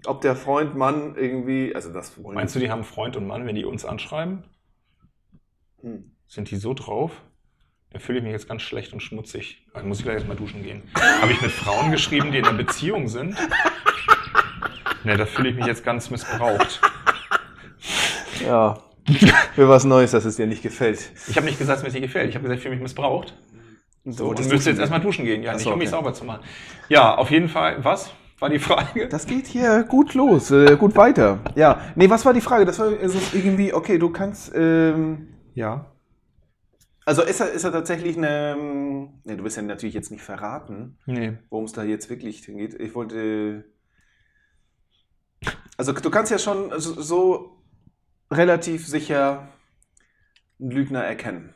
[0.07, 3.45] ob der Freund Mann irgendwie, also das wollen Meinst du, die haben Freund und Mann,
[3.45, 4.43] wenn die uns anschreiben?
[5.81, 6.11] Hm.
[6.27, 7.11] Sind die so drauf?
[7.91, 9.65] Da fühle ich mich jetzt ganz schlecht und schmutzig.
[9.73, 10.83] Also muss ich gleich erstmal duschen gehen.
[11.21, 13.35] Habe ich mit Frauen geschrieben, die in einer Beziehung sind?
[15.03, 16.81] Ne, da fühle ich mich jetzt ganz missbraucht.
[18.45, 18.77] Ja.
[19.55, 21.11] Für was Neues, dass es dir nicht gefällt.
[21.27, 22.29] Ich habe nicht gesagt, dass mir das nicht gefällt.
[22.29, 23.33] Ich habe gesagt, ich fühle mich missbraucht.
[24.03, 25.97] So, und müsste jetzt erstmal duschen gehen, ja, Ach nicht um mich okay.
[25.97, 26.43] sauber zu machen.
[26.89, 27.83] Ja, auf jeden Fall.
[27.83, 29.07] Was war die Frage?
[29.09, 31.39] Das geht hier gut los, äh, gut weiter.
[31.55, 32.65] Ja, nee, was war die Frage?
[32.65, 35.91] Das war irgendwie, okay, du kannst, ähm, Ja.
[37.07, 40.97] Also ist er, ist er tatsächlich eine, nee, du wirst ja natürlich jetzt nicht verraten,
[41.05, 41.37] Nee.
[41.49, 42.73] worum es da jetzt wirklich hingeht.
[42.73, 43.63] Ich wollte,
[45.77, 47.63] also du kannst ja schon so, so
[48.29, 49.47] relativ sicher
[50.59, 51.53] einen Lügner erkennen.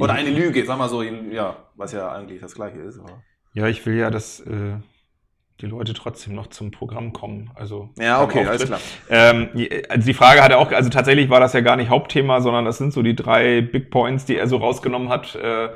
[0.00, 2.98] Oder eine Lüge, sag mal so, ja, was ja eigentlich das Gleiche ist.
[2.98, 3.22] Aber.
[3.54, 4.78] Ja, ich will ja, dass äh,
[5.60, 7.50] die Leute trotzdem noch zum Programm kommen.
[7.54, 8.80] Also Ja, okay, alles klar.
[9.10, 12.40] Ähm, die- also die Frage hatte auch, also tatsächlich war das ja gar nicht Hauptthema,
[12.40, 15.34] sondern das sind so die drei Big Points, die er so rausgenommen hat.
[15.34, 15.68] Äh,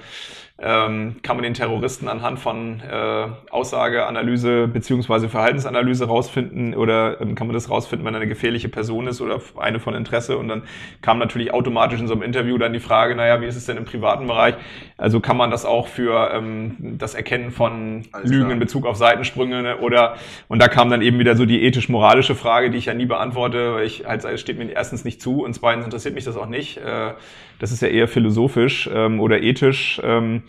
[0.65, 7.49] ähm, kann man den Terroristen anhand von äh, Aussageanalyse beziehungsweise Verhaltensanalyse rausfinden oder ähm, kann
[7.49, 10.39] man das rausfinden, wenn er eine gefährliche Person ist oder eine von Interesse?
[10.39, 10.63] Und dann
[11.01, 13.77] kam natürlich automatisch in so einem Interview dann die Frage, naja, wie ist es denn
[13.77, 14.55] im privaten Bereich?
[15.03, 18.53] Also kann man das auch für ähm, das Erkennen von Alles Lügen klar.
[18.53, 19.79] in Bezug auf Seitensprünge ne?
[19.79, 20.15] oder
[20.47, 23.75] und da kam dann eben wieder so die ethisch-moralische Frage, die ich ja nie beantworte,
[23.75, 26.47] weil ich halt es steht mir erstens nicht zu und zweitens interessiert mich das auch
[26.47, 26.77] nicht.
[26.77, 27.15] Äh,
[27.59, 30.01] das ist ja eher philosophisch ähm, oder ethisch.
[30.05, 30.45] Ähm,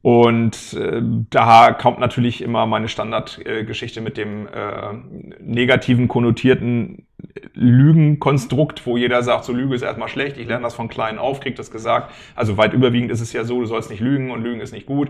[0.00, 4.94] Und äh, da kommt natürlich immer meine Standardgeschichte mit dem äh,
[5.40, 7.06] negativen konnotierten
[7.54, 11.40] Lügenkonstrukt, wo jeder sagt, so Lüge ist erstmal schlecht, ich lerne das von klein auf,
[11.40, 12.12] krieg das gesagt.
[12.34, 14.86] Also weit überwiegend ist es ja so, du sollst nicht lügen und Lügen ist nicht
[14.86, 15.08] gut.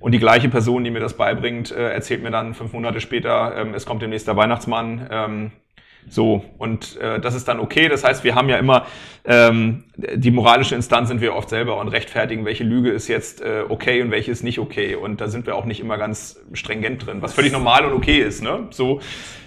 [0.00, 3.56] Und die gleiche Person, die mir das beibringt, äh, erzählt mir dann fünf Monate später,
[3.56, 5.50] ähm, es kommt demnächst der Weihnachtsmann.
[6.08, 7.88] So, und äh, das ist dann okay.
[7.88, 8.86] Das heißt, wir haben ja immer
[9.24, 13.64] ähm, die moralische Instanz sind wir oft selber und rechtfertigen, welche Lüge ist jetzt äh,
[13.68, 14.94] okay und welche ist nicht okay.
[14.96, 18.18] Und da sind wir auch nicht immer ganz stringent drin, was völlig normal und okay
[18.18, 18.68] ist, ne?
[18.70, 19.00] So.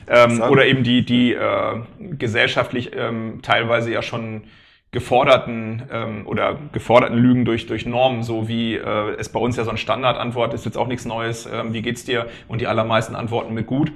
[0.10, 4.44] Ähm, oder eben die, die äh, gesellschaftlich ähm, teilweise ja schon
[4.92, 9.66] geforderten ähm, oder geforderten Lügen durch, durch Normen, so wie äh, es bei uns ja
[9.66, 12.28] so ein Standardantwort ist jetzt auch nichts Neues, ähm, wie geht's dir?
[12.48, 13.92] Und die allermeisten antworten mit gut.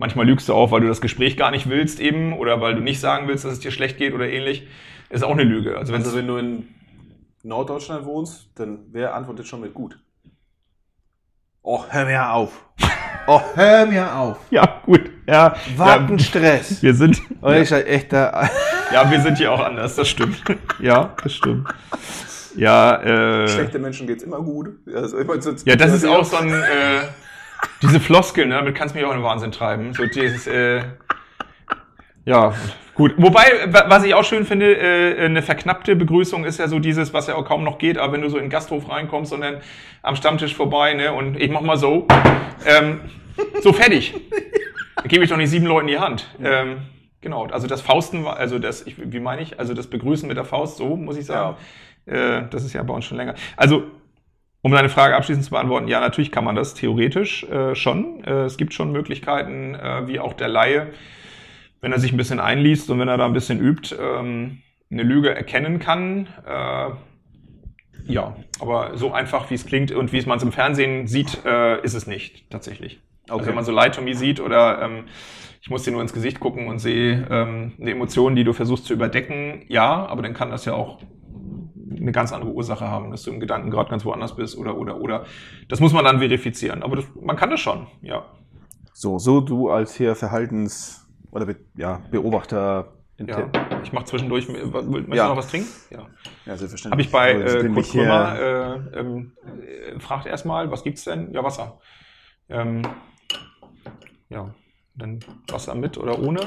[0.00, 2.80] Manchmal lügst du auch, weil du das Gespräch gar nicht willst eben oder weil du
[2.80, 4.66] nicht sagen willst, dass es dir schlecht geht oder ähnlich.
[5.10, 5.76] Ist auch eine Lüge.
[5.76, 6.68] Also, also wenn du in
[7.42, 9.98] Norddeutschland wohnst, dann wer antwortet schon mit gut?
[11.60, 12.64] Oh, hör mir auf.
[13.26, 14.38] Oh, hör mir auf.
[14.50, 15.02] Ja, gut.
[15.28, 16.82] Ja, Was ein Stress.
[16.82, 18.48] wir sind, Oh, ich halt echt da.
[18.92, 20.42] ja, wir sind hier auch anders, das stimmt.
[20.80, 21.68] Ja, das stimmt.
[22.56, 22.96] Ja,
[23.44, 24.70] äh, Schlechte Menschen geht's immer gut.
[24.92, 27.02] Also, meine, ja, das ist auch so ein, äh,
[27.82, 29.94] diese Floskeln, ne, damit kannst du mich auch in den Wahnsinn treiben.
[29.94, 30.82] So dieses, äh,
[32.24, 32.54] ja,
[32.94, 33.14] gut.
[33.16, 37.14] Wobei, wa- was ich auch schön finde, äh, eine verknappte Begrüßung ist ja so dieses,
[37.14, 39.40] was ja auch kaum noch geht, aber wenn du so in den Gasthof reinkommst und
[39.40, 39.60] dann
[40.02, 42.06] am Stammtisch vorbei, ne, und ich mach mal so,
[42.66, 43.00] ähm,
[43.62, 44.14] so fertig.
[44.96, 46.26] Da gebe ich doch nicht sieben Leuten die Hand.
[46.42, 46.82] Ähm,
[47.22, 50.44] genau, also das Fausten, also das, ich, wie meine ich, also das Begrüßen mit der
[50.44, 51.56] Faust, so muss ich sagen.
[52.04, 53.34] Äh, das ist ja bei uns schon länger.
[53.56, 53.84] Also,
[54.62, 58.22] um deine Frage abschließend zu beantworten, ja, natürlich kann man das theoretisch äh, schon.
[58.24, 60.88] Äh, es gibt schon Möglichkeiten, äh, wie auch der Laie,
[61.80, 64.58] wenn er sich ein bisschen einliest und wenn er da ein bisschen übt, ähm,
[64.90, 66.26] eine Lüge erkennen kann.
[66.46, 66.90] Äh,
[68.06, 71.44] ja, aber so einfach, wie es klingt und wie es man es im Fernsehen sieht,
[71.44, 73.00] äh, ist es nicht tatsächlich.
[73.28, 73.46] Also Okay.
[73.48, 75.04] wenn man so Lie to Me sieht oder ähm,
[75.62, 78.86] ich muss dir nur ins Gesicht gucken und sehe ähm, eine Emotion, die du versuchst
[78.86, 80.98] zu überdecken, ja, aber dann kann das ja auch
[81.90, 85.00] eine ganz andere Ursache haben, dass du im Gedanken gerade ganz woanders bist oder oder
[85.00, 85.24] oder.
[85.68, 86.82] Das muss man dann verifizieren.
[86.82, 88.24] Aber das, man kann das schon, ja.
[88.92, 92.92] So, so du als hier Verhaltens- oder Be ja, Beobachter.
[93.18, 93.50] ja.
[93.82, 94.48] Ich mache zwischendurch.
[94.48, 94.74] Möchtest
[95.14, 95.24] Ja.
[95.24, 95.68] du noch was trinken?
[95.90, 96.06] Ja.
[96.46, 96.90] ja selbstverständlich.
[96.92, 99.32] Habe ich bei Also, äh, Kurt Krömer, äh, ähm,
[99.94, 101.32] äh, fragt erstmal, was gibt's denn?
[101.32, 101.78] Ja, Wasser.
[102.48, 102.82] Ähm,
[104.28, 104.54] ja,
[104.94, 106.40] dann Wasser mit oder ohne?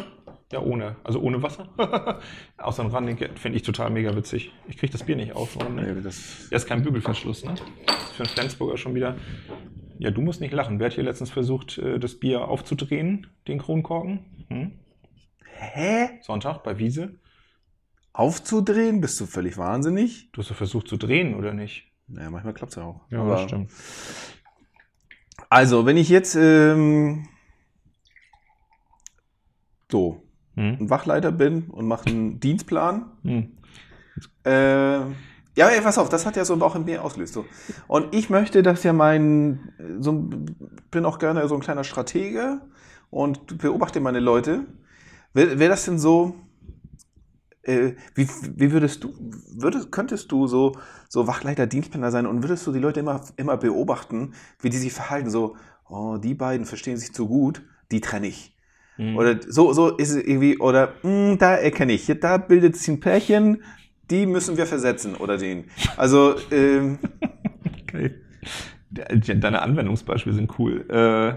[0.53, 0.97] Ja, ohne.
[1.03, 1.67] Also ohne Wasser.
[2.57, 4.53] Außer ein Randing finde ich total mega witzig.
[4.67, 5.55] Ich kriege das Bier nicht auf.
[5.57, 5.87] Warum nicht?
[5.87, 7.55] Nee, das, Ja, ist kein Bügelverschluss, ne?
[7.87, 9.17] Das für einen Flensburger schon wieder.
[9.97, 10.79] Ja, du musst nicht lachen.
[10.79, 14.45] Wer hat hier letztens versucht, äh, das Bier aufzudrehen, den Kronkorken?
[14.49, 14.71] Hm?
[15.45, 16.19] hä?
[16.21, 17.15] Sonntag bei Wiese?
[18.11, 19.01] Aufzudrehen?
[19.01, 20.31] Bist du völlig wahnsinnig?
[20.33, 21.91] Du hast doch versucht zu drehen, oder nicht?
[22.05, 23.01] Naja, manchmal klappt's ja auch.
[23.47, 23.71] stimmt.
[25.49, 27.27] Also, wenn ich jetzt ähm,
[29.91, 30.23] so
[30.55, 30.77] Hm?
[30.81, 33.51] ein Wachleiter bin und mache einen Dienstplan, Hm.
[34.43, 34.99] Äh,
[35.55, 37.33] ja, ey, pass auf, das hat ja so auch in mir ausgelöst.
[37.33, 37.45] So.
[37.87, 40.29] Und ich möchte, dass ja mein, so,
[40.89, 42.61] bin auch gerne so ein kleiner Stratege
[43.11, 44.65] und beobachte meine Leute.
[45.33, 46.35] Wäre wär das denn so,
[47.61, 49.13] äh, wie, wie würdest du,
[49.55, 50.73] würdest, könntest du so,
[51.07, 54.93] so Wachleiter, Dienstplaner sein und würdest du die Leute immer, immer beobachten, wie die sich
[54.93, 55.29] verhalten?
[55.29, 55.55] So,
[55.87, 58.52] oh, die beiden verstehen sich zu gut, die trenne ich.
[58.97, 59.17] Hm.
[59.17, 62.99] Oder so, so ist es irgendwie, oder "Hm, da erkenne ich, da bildet sich ein
[62.99, 63.63] Pärchen,
[64.09, 65.65] die müssen wir versetzen oder den.
[65.97, 66.99] Also, ähm,
[67.83, 68.11] Okay.
[68.89, 70.85] De- Deine Anwendungsbeispiele sind cool.
[70.89, 71.33] Äh,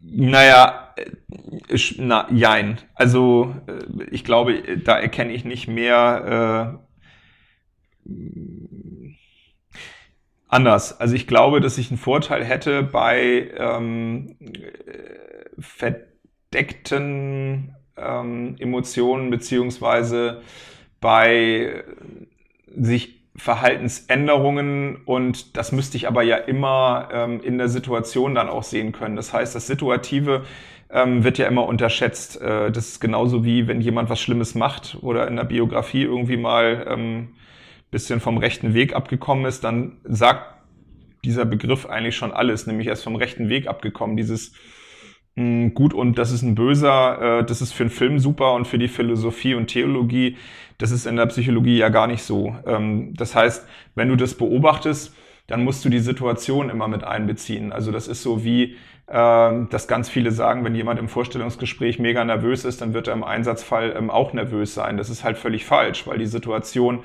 [0.00, 2.78] naja, äh, na, jein.
[2.94, 6.78] Also, äh, ich glaube, da erkenne ich nicht mehr
[8.06, 8.08] äh,
[10.48, 10.98] anders.
[11.00, 15.27] Also, ich glaube, dass ich einen Vorteil hätte bei ähm, äh,
[15.58, 16.16] verdeckten
[17.96, 20.42] ähm, Emotionen beziehungsweise
[21.00, 21.84] bei
[22.74, 28.64] sich Verhaltensänderungen und das müsste ich aber ja immer ähm, in der Situation dann auch
[28.64, 29.14] sehen können.
[29.14, 30.44] Das heißt, das Situative
[30.90, 32.40] ähm, wird ja immer unterschätzt.
[32.40, 36.36] Äh, das ist genauso wie wenn jemand was Schlimmes macht oder in der Biografie irgendwie
[36.36, 37.28] mal ähm,
[37.90, 40.54] bisschen vom rechten Weg abgekommen ist, dann sagt
[41.24, 44.16] dieser Begriff eigentlich schon alles, nämlich er ist vom rechten Weg abgekommen.
[44.16, 44.52] Dieses
[45.38, 48.66] mh, gut und das ist ein böser, äh, das ist für einen Film super und
[48.66, 50.36] für die Philosophie und Theologie,
[50.78, 52.54] das ist in der Psychologie ja gar nicht so.
[52.66, 55.14] Ähm, das heißt, wenn du das beobachtest,
[55.46, 57.72] dann musst du die Situation immer mit einbeziehen.
[57.72, 58.76] Also das ist so wie,
[59.10, 63.14] ähm, dass ganz viele sagen, wenn jemand im Vorstellungsgespräch mega nervös ist, dann wird er
[63.14, 64.96] im Einsatzfall ähm, auch nervös sein.
[64.96, 67.00] Das ist halt völlig falsch, weil die Situation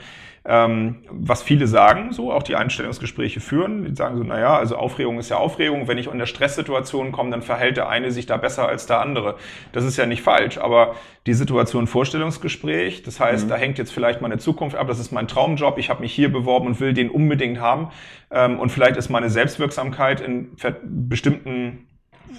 [0.45, 5.17] ähm, was viele sagen, so auch die Einstellungsgespräche führen, die sagen so, naja, also Aufregung
[5.17, 8.35] ist ja Aufregung, wenn ich in der Stresssituation komme, dann verhält der eine sich da
[8.35, 9.35] besser als der andere.
[9.71, 10.95] Das ist ja nicht falsch, aber
[11.27, 13.49] die Situation Vorstellungsgespräch, das heißt, mhm.
[13.49, 16.31] da hängt jetzt vielleicht meine Zukunft ab, das ist mein Traumjob, ich habe mich hier
[16.31, 17.89] beworben und will den unbedingt haben
[18.29, 21.87] ähm, und vielleicht ist meine Selbstwirksamkeit in bestimmten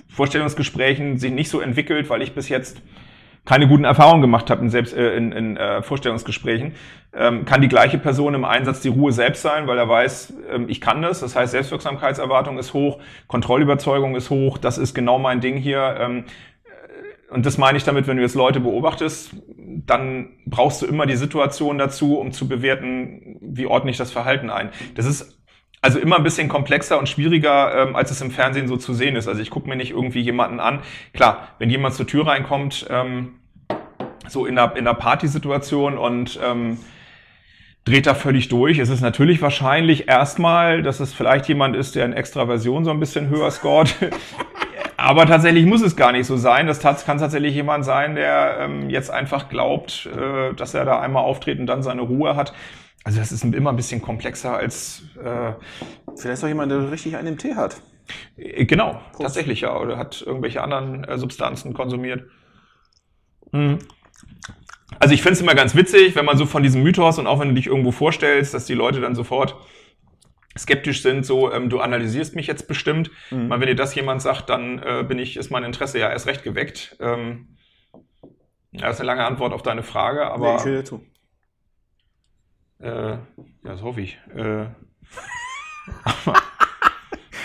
[0.09, 2.83] Vorstellungsgesprächen sich nicht so entwickelt, weil ich bis jetzt
[3.45, 6.73] keine guten Erfahrungen gemacht habe in, selbst, äh, in, in äh, Vorstellungsgesprächen,
[7.13, 10.67] ähm, kann die gleiche Person im Einsatz die Ruhe selbst sein, weil er weiß, ähm,
[10.69, 11.21] ich kann das.
[11.21, 15.97] Das heißt, Selbstwirksamkeitserwartung ist hoch, Kontrollüberzeugung ist hoch, das ist genau mein Ding hier.
[16.01, 16.25] Ähm,
[17.31, 19.35] und das meine ich damit, wenn du jetzt Leute beobachtest,
[19.87, 24.51] dann brauchst du immer die Situation dazu, um zu bewerten, wie ordne ich das Verhalten
[24.51, 24.71] ein.
[24.95, 25.44] Das ist
[25.85, 29.17] also immer ein bisschen komplexer und schwieriger, ähm, als es im Fernsehen so zu sehen
[29.17, 29.29] ist.
[29.29, 30.81] Also ich gucke mir nicht irgendwie jemanden an.
[31.13, 33.35] Klar, wenn jemand zur Tür reinkommt, ähm,
[34.27, 36.79] so in einer, in einer Partysituation und ähm,
[37.85, 38.79] dreht da völlig durch.
[38.79, 42.99] Es ist natürlich wahrscheinlich erstmal, dass es vielleicht jemand ist, der in Extraversion so ein
[42.99, 43.95] bisschen höher scored.
[44.97, 46.67] Aber tatsächlich muss es gar nicht so sein.
[46.67, 51.25] Das kann tatsächlich jemand sein, der ähm, jetzt einfach glaubt, äh, dass er da einmal
[51.25, 52.55] auftritt und dann seine Ruhe hat.
[53.05, 55.03] Also das ist immer ein bisschen komplexer als...
[55.23, 55.53] Äh,
[56.17, 57.77] Vielleicht auch jemand, der richtig einen im Tee hat.
[58.37, 59.21] Äh, genau, Prost.
[59.21, 59.79] tatsächlich ja.
[59.79, 62.25] Oder hat irgendwelche anderen äh, Substanzen konsumiert.
[63.53, 63.79] Hm.
[64.99, 67.41] Also ich finde es immer ganz witzig, wenn man so von diesem Mythos und auch
[67.41, 69.57] wenn du dich irgendwo vorstellst, dass die Leute dann sofort
[70.57, 73.11] skeptisch sind, so ähm, du analysierst mich jetzt bestimmt.
[73.31, 73.49] Mhm.
[73.49, 76.27] Mal wenn dir das jemand sagt, dann äh, bin ich, ist mein Interesse ja erst
[76.27, 76.97] recht geweckt.
[77.01, 77.57] Ähm,
[78.71, 80.53] ja, das ist eine lange Antwort auf deine Frage, aber.
[80.53, 81.05] Nee, ich höre zu.
[82.85, 83.19] Äh, ja,
[83.63, 84.19] das hoffe ich.
[84.37, 84.67] Äh,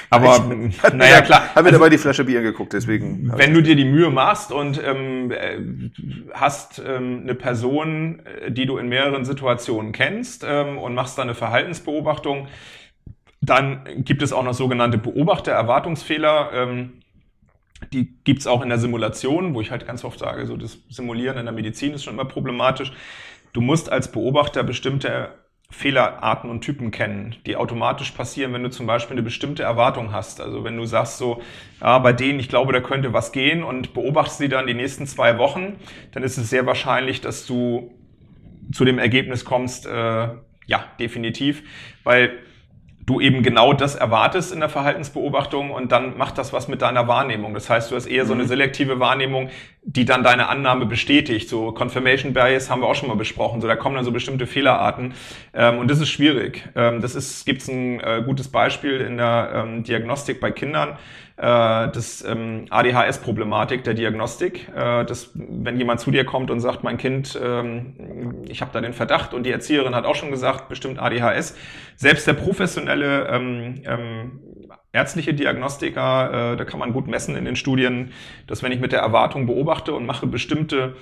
[0.10, 0.40] aber
[0.94, 1.56] naja, klar.
[1.56, 3.32] Hab mir also, dabei die Flasche Bier geguckt, deswegen.
[3.38, 5.60] Wenn du dir die Mühe machst und ähm, äh,
[6.34, 11.22] hast ähm, eine Person, äh, die du in mehreren Situationen kennst ähm, und machst da
[11.22, 12.48] eine Verhaltensbeobachtung,
[13.40, 16.52] dann gibt es auch noch sogenannte Beobachter-Erwartungsfehler.
[16.54, 17.02] Ähm,
[17.94, 21.38] die gibt's auch in der Simulation, wo ich halt ganz oft sage, so das Simulieren
[21.38, 22.92] in der Medizin ist schon immer problematisch.
[23.54, 25.34] Du musst als Beobachter bestimmte
[25.72, 30.42] Fehlerarten und Typen kennen, die automatisch passieren, wenn du zum Beispiel eine bestimmte Erwartung hast.
[30.42, 31.42] Also wenn du sagst so,
[31.80, 35.06] ja, bei denen, ich glaube, da könnte was gehen und beobachtest sie dann die nächsten
[35.06, 35.76] zwei Wochen,
[36.12, 37.92] dann ist es sehr wahrscheinlich, dass du
[38.72, 40.30] zu dem Ergebnis kommst, äh,
[40.66, 41.64] ja, definitiv,
[42.04, 42.32] weil
[43.10, 47.08] du eben genau das erwartest in der Verhaltensbeobachtung und dann macht das was mit deiner
[47.08, 47.56] Wahrnehmung.
[47.56, 48.48] Das heißt, du hast eher so eine mhm.
[48.48, 49.50] selektive Wahrnehmung,
[49.82, 51.50] die dann deine Annahme bestätigt.
[51.50, 53.62] So Confirmation Bias haben wir auch schon mal besprochen.
[53.62, 55.16] So da kommen dann so bestimmte Fehlerarten
[55.56, 56.70] ähm, und das ist schwierig.
[56.76, 60.98] Ähm, das ist gibt's ein äh, gutes Beispiel in der ähm, Diagnostik bei Kindern
[61.42, 64.68] das ähm, ADHS-Problematik der Diagnostik.
[64.76, 68.82] Äh, dass, wenn jemand zu dir kommt und sagt, mein Kind, ähm, ich habe da
[68.82, 71.56] den Verdacht und die Erzieherin hat auch schon gesagt, bestimmt ADHS.
[71.96, 74.40] Selbst der professionelle ähm, ähm,
[74.92, 78.12] ärztliche Diagnostiker, äh, da kann man gut messen in den Studien,
[78.48, 80.96] dass wenn ich mit der Erwartung beobachte und mache bestimmte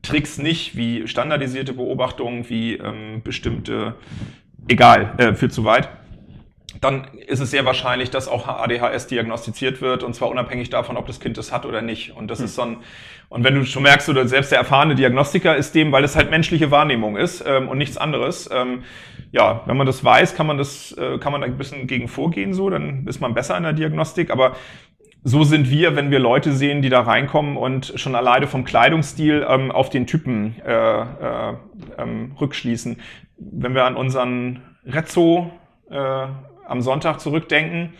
[0.00, 3.94] Tricks nicht, wie standardisierte Beobachtungen, wie ähm, bestimmte,
[4.68, 5.88] egal, äh, viel zu weit,
[6.80, 11.06] dann ist es sehr wahrscheinlich, dass auch ADHS diagnostiziert wird und zwar unabhängig davon, ob
[11.06, 12.16] das Kind das hat oder nicht.
[12.16, 12.44] Und das hm.
[12.46, 12.76] ist so ein,
[13.28, 16.30] und wenn du schon merkst, du selbst der erfahrene Diagnostiker ist dem, weil es halt
[16.30, 18.48] menschliche Wahrnehmung ist ähm, und nichts anderes.
[18.52, 18.84] Ähm,
[19.30, 22.08] ja, wenn man das weiß, kann man das, äh, kann man da ein bisschen gegen
[22.08, 24.30] vorgehen, so, dann ist man besser in der Diagnostik.
[24.30, 24.56] Aber
[25.24, 29.46] so sind wir, wenn wir Leute sehen, die da reinkommen und schon alleine vom Kleidungsstil
[29.48, 31.54] ähm, auf den Typen äh, äh,
[31.98, 33.00] ähm, rückschließen.
[33.38, 35.52] Wenn wir an unseren Rezzo
[35.90, 36.26] äh,
[36.72, 37.94] am Sonntag zurückdenken,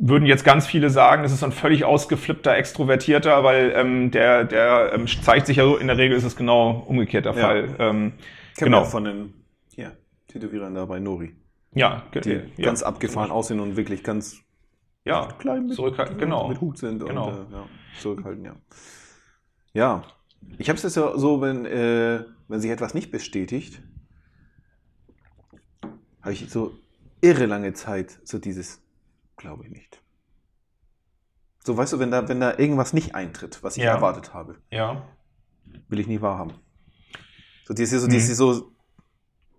[0.00, 4.92] würden jetzt ganz viele sagen, das ist ein völlig ausgeflippter, extrovertierter, weil ähm, der, der
[4.94, 7.40] ähm, zeigt sich ja so, in der Regel ist es genau umgekehrt der ja.
[7.40, 7.74] Fall.
[7.78, 8.12] Ähm,
[8.56, 8.84] genau.
[8.84, 9.34] von den
[9.74, 9.90] ja,
[10.28, 11.34] Tätowierern da bei Nori.
[11.74, 12.64] Ja, die ja.
[12.64, 14.40] ganz abgefahren aussehen und wirklich ganz
[15.04, 15.78] ja, klein mit,
[16.18, 16.48] genau.
[16.48, 17.28] mit Hut sind genau.
[17.28, 17.66] und äh, ja,
[18.00, 18.56] zurückhalten, ja.
[19.74, 20.02] Ja,
[20.58, 23.82] ich habe es jetzt ja so, wenn, äh, wenn sich etwas nicht bestätigt,
[26.22, 26.72] habe ich so
[27.20, 28.82] irre lange Zeit so dieses,
[29.36, 30.02] glaube ich nicht.
[31.64, 33.94] So, weißt du, wenn da, wenn da irgendwas nicht eintritt, was ich ja.
[33.94, 35.06] erwartet habe, ja.
[35.88, 36.54] will ich nie wahrhaben.
[37.66, 38.34] So, die ist so, die ist mhm.
[38.34, 38.72] so,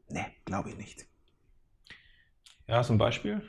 [0.10, 1.06] ne, glaube ich nicht.
[2.68, 3.42] Ja, so ein Beispiel?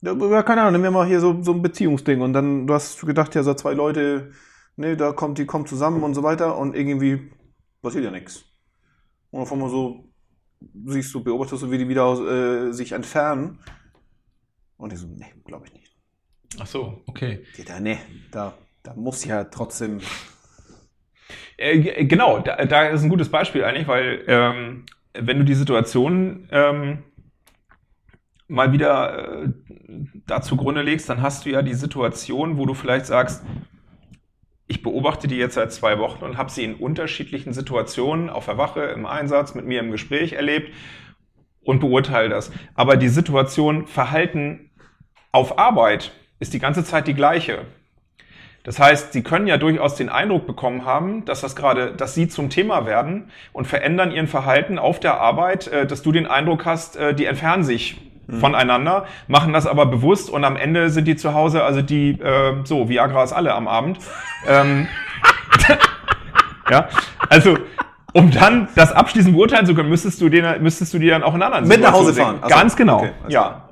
[0.00, 3.00] Ja, keine Ahnung, nehmen wir mal hier so, so ein Beziehungsding und dann, du hast
[3.00, 4.32] gedacht, ja, so zwei Leute,
[4.76, 7.32] ne, da kommt, die kommen zusammen und so weiter und irgendwie
[7.82, 8.44] passiert ja nichts.
[9.30, 10.04] Und auf einmal so,
[10.86, 13.58] siehst du, beobachtest du, wie die wieder äh, sich entfernen.
[14.76, 15.96] Und ich so, nee, glaube ich nicht.
[16.60, 17.44] Ach so, okay.
[17.56, 17.98] Ja, da, ne,
[18.30, 20.00] da, da muss ja trotzdem.
[21.56, 25.54] Äh, g- genau, da, da ist ein gutes Beispiel eigentlich, weil ähm, wenn du die
[25.54, 27.04] Situation ähm,
[28.46, 29.48] mal wieder äh,
[30.26, 33.44] da zugrunde legst, dann hast du ja die Situation, wo du vielleicht sagst,
[34.68, 38.58] ich beobachte die jetzt seit zwei Wochen und habe sie in unterschiedlichen Situationen auf der
[38.58, 40.72] Wache, im Einsatz, mit mir im Gespräch erlebt
[41.62, 42.52] und beurteile das.
[42.74, 44.70] Aber die Situation Verhalten
[45.32, 47.64] auf Arbeit ist die ganze Zeit die gleiche.
[48.62, 52.28] Das heißt, sie können ja durchaus den Eindruck bekommen haben, dass das gerade, dass sie
[52.28, 56.66] zum Thema werden und verändern ihren Verhalten auf der Arbeit, äh, dass du den Eindruck
[56.66, 57.96] hast, äh, die entfernen sich
[58.40, 62.56] voneinander, machen das aber bewusst und am Ende sind die zu Hause, also die, äh,
[62.64, 63.98] so, Viagra ist alle am Abend.
[64.46, 64.86] Ähm,
[66.70, 66.88] ja,
[67.28, 67.56] also,
[68.12, 71.34] um dann das abschließend beurteilen zu können, müsstest du, den, müsstest du die dann auch
[71.34, 72.36] in anderen Mit nach Hause fahren.
[72.36, 72.40] sehen.
[72.42, 73.62] Ach so, Ganz genau, okay, also- ja.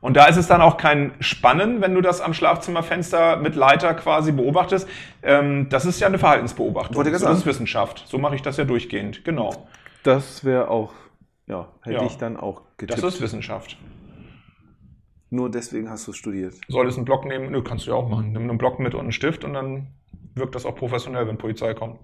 [0.00, 3.94] Und da ist es dann auch kein Spannen, wenn du das am Schlafzimmerfenster mit Leiter
[3.94, 4.88] quasi beobachtest.
[5.22, 6.96] Ähm, das ist ja eine Verhaltensbeobachtung.
[6.96, 7.46] Wollte das ist.
[7.46, 8.02] Wissenschaft.
[8.08, 9.24] So mache ich das ja durchgehend.
[9.24, 9.68] Genau.
[10.02, 10.90] Das wäre auch,
[11.52, 12.06] ja, hätte Ja.
[12.06, 13.02] ich dann auch Das getippt.
[13.04, 13.76] ist Wissenschaft.
[15.30, 16.54] Nur deswegen hast du es studiert.
[16.68, 17.50] Solltest einen Block nehmen?
[17.52, 18.32] Nö, kannst du ja auch machen.
[18.32, 19.88] Nimm einen Block mit und einen Stift und dann
[20.34, 21.98] wirkt das auch professionell, wenn Polizei kommt.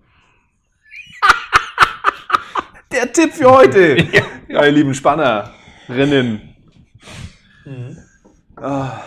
[2.93, 3.97] Der Tipp für heute.
[4.49, 4.65] ja.
[4.65, 6.55] ihr lieben Spannerinnen.
[8.57, 9.01] Ah,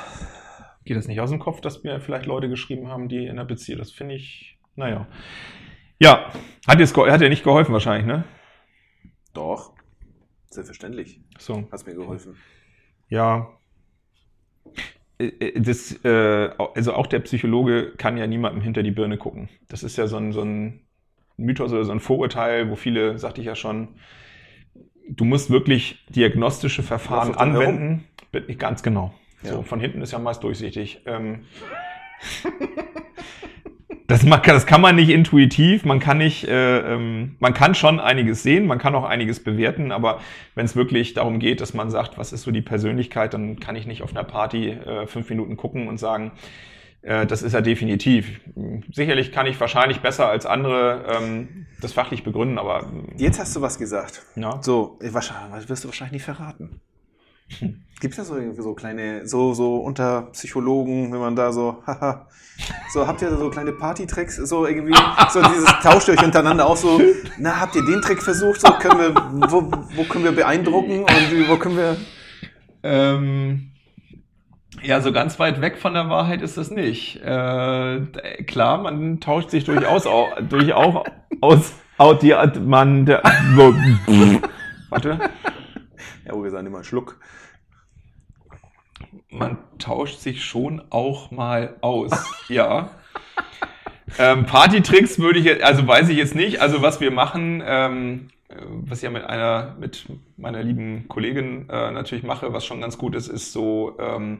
[0.86, 3.43] Geht das nicht aus dem Kopf, dass mir vielleicht Leute geschrieben haben, die in der
[3.45, 5.08] Beziehung, das finde ich, naja.
[5.99, 6.32] Ja,
[6.67, 8.23] hat dir, hat dir nicht geholfen wahrscheinlich, ne?
[9.34, 9.73] doch.
[10.51, 11.19] Selbstverständlich.
[11.39, 11.67] So.
[11.71, 12.35] Hast mir geholfen.
[13.09, 13.49] Ja.
[15.17, 19.49] Äh, äh, Das, äh, also auch der Psychologe kann ja niemandem hinter die Birne gucken.
[19.69, 20.81] Das ist ja so ein, so ein
[21.37, 23.95] Mythos oder so ein Vorurteil, wo viele, sagte ich ja schon,
[25.09, 27.41] du musst wirklich diagnostische Verfahren herum.
[27.55, 28.03] anwenden.
[28.31, 29.13] Bi- Ganz genau.
[29.43, 29.61] So, Ja.
[29.63, 31.01] von hinten ist ja meist durchsichtig.
[31.05, 31.45] Ähm,
[34.12, 37.76] das, man kann, das kann man nicht intuitiv, man kann nicht, äh, ähm, man kann
[37.76, 40.19] schon einiges sehen, man kann auch einiges bewerten, aber
[40.56, 43.76] wenn es wirklich darum geht, dass man sagt, was ist so die Persönlichkeit, dann kann
[43.76, 46.34] ich nicht auf einer Party äh, fünf Minuten gucken und sagen,
[47.02, 48.41] äh, das ist er definitiv.
[48.91, 53.62] Sicherlich kann ich wahrscheinlich besser als andere ähm, das fachlich begründen, aber Jetzt hast du
[53.62, 54.24] was gesagt.
[54.36, 54.62] ja.
[54.62, 56.82] So, wahrscheinlich, wirst du wahrscheinlich nicht verraten.
[57.99, 62.27] Gibt es da so, so kleine, so, so unter Psychologen, wenn man da so, haha,
[62.91, 64.95] so habt ihr da so kleine Party-Tricks, so irgendwie,
[65.29, 66.99] so dieses tauscht ihr euch untereinander auch so,
[67.37, 71.49] na, habt ihr den Trick versucht, so können wir, wo, wo können wir beeindrucken und
[71.49, 71.97] wo können wir,
[72.83, 73.71] Ähm,
[74.81, 77.17] ja, so ganz weit weg von der Wahrheit ist das nicht.
[77.17, 78.01] Äh,
[78.47, 81.05] klar, man tauscht sich durchaus au, durchaus
[81.41, 82.35] aus, aus die,
[82.65, 83.21] man, der,
[84.89, 85.19] warte,
[86.25, 87.19] ja, wo wir sagen immer einen Schluck.
[89.31, 92.11] Man tauscht sich schon auch mal aus,
[92.49, 92.91] ja.
[94.19, 96.59] Ähm, Partytricks würde ich jetzt, also weiß ich jetzt nicht.
[96.61, 100.05] Also was wir machen, ähm, äh, was ich ja mit einer, mit
[100.37, 104.39] meiner lieben Kollegin äh, natürlich mache, was schon ganz gut ist, ist so, ähm,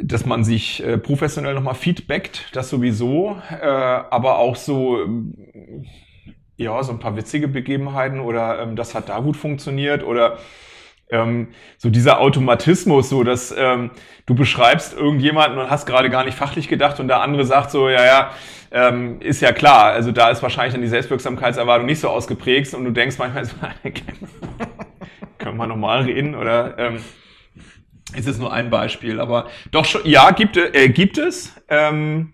[0.00, 5.34] dass man sich äh, professionell nochmal feedbackt, das sowieso, äh, aber auch so, ähm,
[6.56, 10.38] ja, so ein paar witzige Begebenheiten oder ähm, das hat da gut funktioniert oder
[11.10, 13.90] ähm, so dieser Automatismus, so dass ähm,
[14.26, 17.88] du beschreibst irgendjemanden und hast gerade gar nicht fachlich gedacht und der andere sagt so,
[17.88, 18.30] ja, ja,
[18.72, 22.84] ähm, ist ja klar, also da ist wahrscheinlich dann die Selbstwirksamkeitserwartung nicht so ausgeprägt und
[22.84, 23.54] du denkst manchmal so,
[25.38, 26.98] können wir nochmal reden oder ähm,
[28.16, 31.54] ist es nur ein Beispiel, aber doch schon, ja, gibt, es- äh, gibt es.
[31.68, 32.32] Ähm,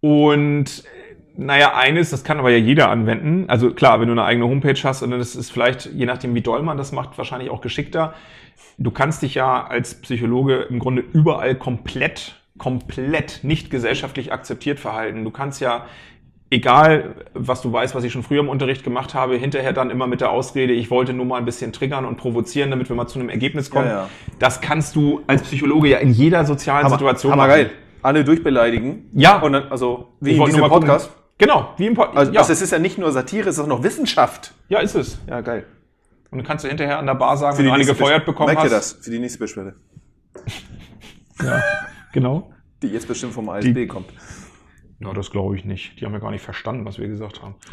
[0.00, 0.84] und
[1.40, 3.46] naja, eines, das kann aber ja jeder anwenden.
[3.48, 6.42] Also klar, wenn du eine eigene Homepage hast, und das ist vielleicht, je nachdem wie
[6.42, 8.12] doll man das macht, wahrscheinlich auch geschickter.
[8.76, 15.24] Du kannst dich ja als Psychologe im Grunde überall komplett, komplett nicht gesellschaftlich akzeptiert verhalten.
[15.24, 15.86] Du kannst ja,
[16.50, 20.06] egal was du weißt, was ich schon früher im Unterricht gemacht habe, hinterher dann immer
[20.06, 23.06] mit der Ausrede, ich wollte nur mal ein bisschen triggern und provozieren, damit wir mal
[23.06, 23.86] zu einem Ergebnis kommen.
[23.86, 24.08] Ja, ja.
[24.38, 27.50] Das kannst du als Psychologe ja in jeder sozialen Situation aber machen.
[27.50, 27.70] geil.
[28.02, 29.10] Alle durchbeleidigen.
[29.14, 29.40] Ja.
[29.40, 30.90] Und dann, also, wie in diesem mal gucken.
[31.40, 32.18] Genau, wie im Podcast.
[32.18, 32.40] Also, ja.
[32.40, 34.52] also, es ist ja nicht nur Satire, es ist auch noch Wissenschaft.
[34.68, 35.18] ja, ist es.
[35.26, 35.66] Ja, geil.
[36.30, 38.54] Und dann kannst du hinterher an der Bar sagen, wenn du eine gefeuert Besch- bekommen
[38.54, 38.96] Merkt ihr hast.
[38.98, 39.74] das für die nächste Beschwerde,
[41.42, 41.62] Ja,
[42.12, 42.52] genau.
[42.82, 44.10] die jetzt bestimmt vom ASB kommt.
[45.00, 45.98] Ja, das glaube ich nicht.
[45.98, 47.54] Die haben ja gar nicht verstanden, was wir gesagt haben.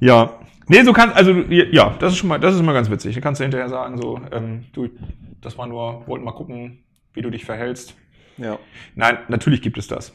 [0.00, 0.38] ja.
[0.66, 3.14] Nee, so kannst, also, ja, das ist schon mal, das ist immer ganz witzig.
[3.14, 4.88] Da kannst du hinterher sagen, so, ähm, du,
[5.42, 6.83] das war nur, wollten mal gucken,
[7.14, 7.94] wie du dich verhältst.
[8.36, 8.58] Ja.
[8.94, 10.12] Nein, natürlich gibt es das.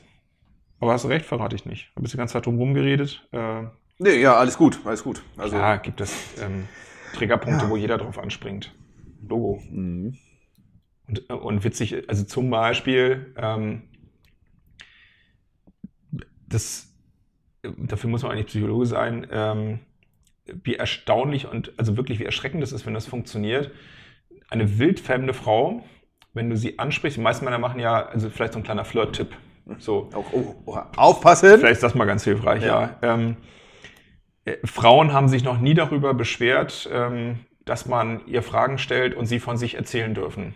[0.80, 1.91] Aber hast du recht, verrate ich nicht.
[1.95, 3.28] Ein bisschen die ganze Zeit drum rumgeredet.
[3.32, 3.64] Äh,
[4.02, 5.22] Nee, ja, alles gut, alles gut.
[5.36, 6.41] Also, ja, gibt es.
[6.41, 6.70] Ähm,
[7.16, 7.70] Triggerpunkte, Ja.
[7.70, 8.74] wo jeder drauf anspringt.
[9.28, 9.62] Logo.
[9.70, 10.18] Mhm.
[11.06, 13.82] Und, und witzig, also zum Beispiel, ähm,
[16.47, 16.93] das,
[17.78, 19.80] dafür muss man eigentlich Psychologe sein, ähm,
[20.64, 23.72] wie erstaunlich und also wirklich wie erschreckend das ist, wenn das funktioniert.
[24.50, 25.84] Eine wildfremde Frau,
[26.34, 29.36] wenn du sie ansprichst, die meisten Männer machen ja, also vielleicht so ein kleiner Flirt-Tipp.
[29.77, 31.59] So, Auch, oh, oh, aufpassen!
[31.59, 32.97] Vielleicht ist das mal ganz hilfreich, ja.
[33.01, 33.13] Ja.
[33.13, 33.38] Ähm,
[34.45, 39.27] äh, Frauen haben sich noch nie darüber beschwert, ähm, dass man ihr Fragen stellt und
[39.27, 40.55] sie von sich erzählen dürfen.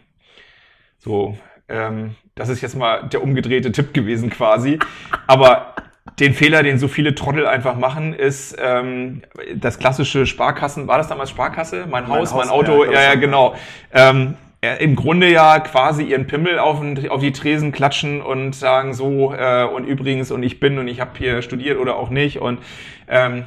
[0.97, 1.37] So,
[1.69, 4.79] ähm, das ist jetzt mal der umgedrehte Tipp gewesen quasi.
[5.27, 5.75] Aber
[6.19, 9.21] den Fehler, den so viele Trottel einfach machen, ist ähm,
[9.55, 10.87] das klassische Sparkassen.
[10.87, 11.85] War das damals Sparkasse?
[11.89, 12.85] Mein, Haus, Haus, mein Auto.
[12.85, 13.55] ja, Ja, genau.
[13.91, 19.33] Ähm, Im Grunde ja quasi ihren Pimmel auf, auf die Tresen klatschen und sagen so
[19.33, 22.59] äh, und übrigens und ich bin und ich habe hier studiert oder auch nicht und
[23.07, 23.45] ähm,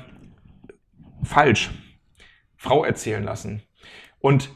[1.22, 1.70] falsch.
[2.56, 3.62] Frau erzählen lassen.
[4.18, 4.50] Und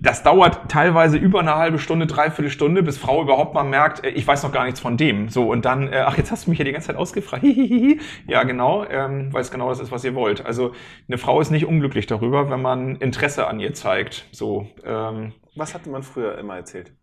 [0.00, 4.08] das dauert teilweise über eine halbe Stunde, dreiviertel Stunde, bis Frau überhaupt mal merkt, äh,
[4.10, 5.28] ich weiß noch gar nichts von dem.
[5.28, 7.42] So, und dann, äh, ach, jetzt hast du mich ja die ganze Zeit ausgefragt.
[7.44, 8.00] Hihihihi.
[8.26, 10.44] ja, genau, ähm, weil es genau das ist, was ihr wollt.
[10.44, 10.74] Also
[11.06, 14.26] eine Frau ist nicht unglücklich darüber, wenn man Interesse an ihr zeigt.
[14.32, 16.94] So, ähm, Was hatte man früher immer erzählt?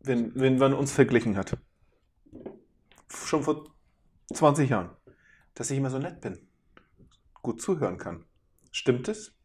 [0.00, 1.56] Wenn, wenn man uns verglichen hat.
[3.10, 3.64] Schon vor
[4.32, 4.90] 20 Jahren.
[5.54, 6.38] Dass ich immer so nett bin.
[7.42, 8.24] Gut zuhören kann.
[8.70, 9.37] Stimmt es?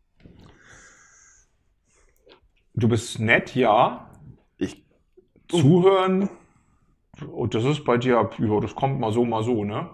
[2.74, 4.10] Du bist nett, ja.
[4.58, 4.84] Ich.
[5.50, 6.30] Zuhören,
[7.32, 9.90] und das ist bei dir, ja, das kommt mal so, mal so, ne?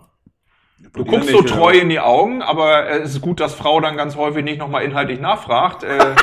[0.93, 1.82] Du guckst so nicht, treu oder?
[1.82, 4.84] in die Augen, aber äh, es ist gut, dass Frau dann ganz häufig nicht nochmal
[4.84, 5.84] inhaltlich nachfragt.
[5.84, 6.15] Äh,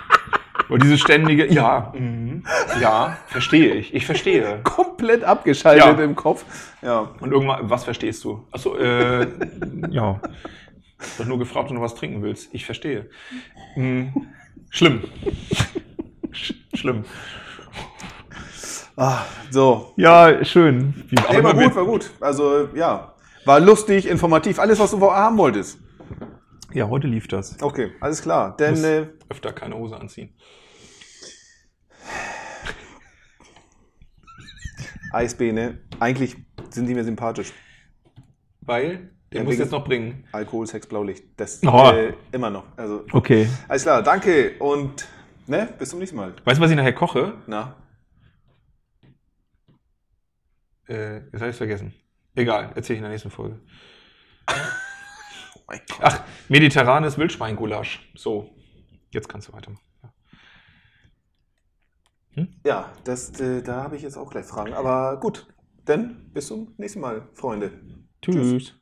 [0.70, 2.44] und dieses ständige, ja, mhm,
[2.80, 4.60] ja, verstehe ich, ich verstehe.
[4.64, 6.04] Komplett abgeschaltet Ja.
[6.04, 6.46] im Kopf.
[6.80, 7.10] Ja.
[7.20, 8.46] Und irgendwann, was verstehst du?
[8.50, 9.28] Achso, äh,
[9.90, 10.18] ja.
[10.98, 12.54] Ich hab nur gefragt, ob du was trinken willst.
[12.54, 13.10] Ich verstehe.
[13.74, 14.14] Hm,
[14.74, 15.02] schlimm.
[16.32, 17.04] Sch schlimm.
[18.96, 19.92] Ah, so.
[19.96, 20.94] Ja, schön.
[21.08, 22.10] Wie, Nee, war gut, war gut.
[22.20, 23.14] Also, ja.
[23.44, 24.58] War lustig, informativ.
[24.58, 25.78] Alles, was du vorher haben wolltest.
[26.72, 27.60] Ja, heute lief das.
[27.62, 28.56] Okay, alles klar.
[28.56, 30.34] Denn, Muss äh, öfter keine Hose anziehen.
[35.12, 36.36] Eisbeine, eigentlich
[36.70, 37.52] sind die mir sympathisch.
[38.60, 40.24] Weil, den Ja, wegen- jetzt noch bringen.
[40.32, 41.24] Alkohol, Sex, Blaulicht.
[41.36, 41.90] Das Oh.
[41.92, 42.64] äh, immer noch.
[42.76, 43.48] Also, Okay.
[43.68, 45.06] alles klar, danke und
[45.46, 46.34] ne, bis zum nächsten Mal.
[46.44, 47.34] Weißt du, was ich nachher koche?
[47.46, 47.76] Na,
[50.86, 51.94] Äh, jetzt habe ich vergessen.
[52.34, 53.58] Egal, erzähle ich in der nächsten Folge.
[54.50, 55.98] oh mein Gott.
[56.02, 58.12] Ach, mediterranes Wildschweingulasch.
[58.14, 58.50] So,
[59.10, 59.82] jetzt kannst du weitermachen.
[62.36, 62.46] Ja.
[62.66, 64.74] Ja, das, äh, da habe ich jetzt auch gleich Fragen.
[64.74, 65.46] Aber gut,
[65.86, 67.70] dann bis zum nächsten Mal, Freunde.
[68.20, 68.74] Tschüss.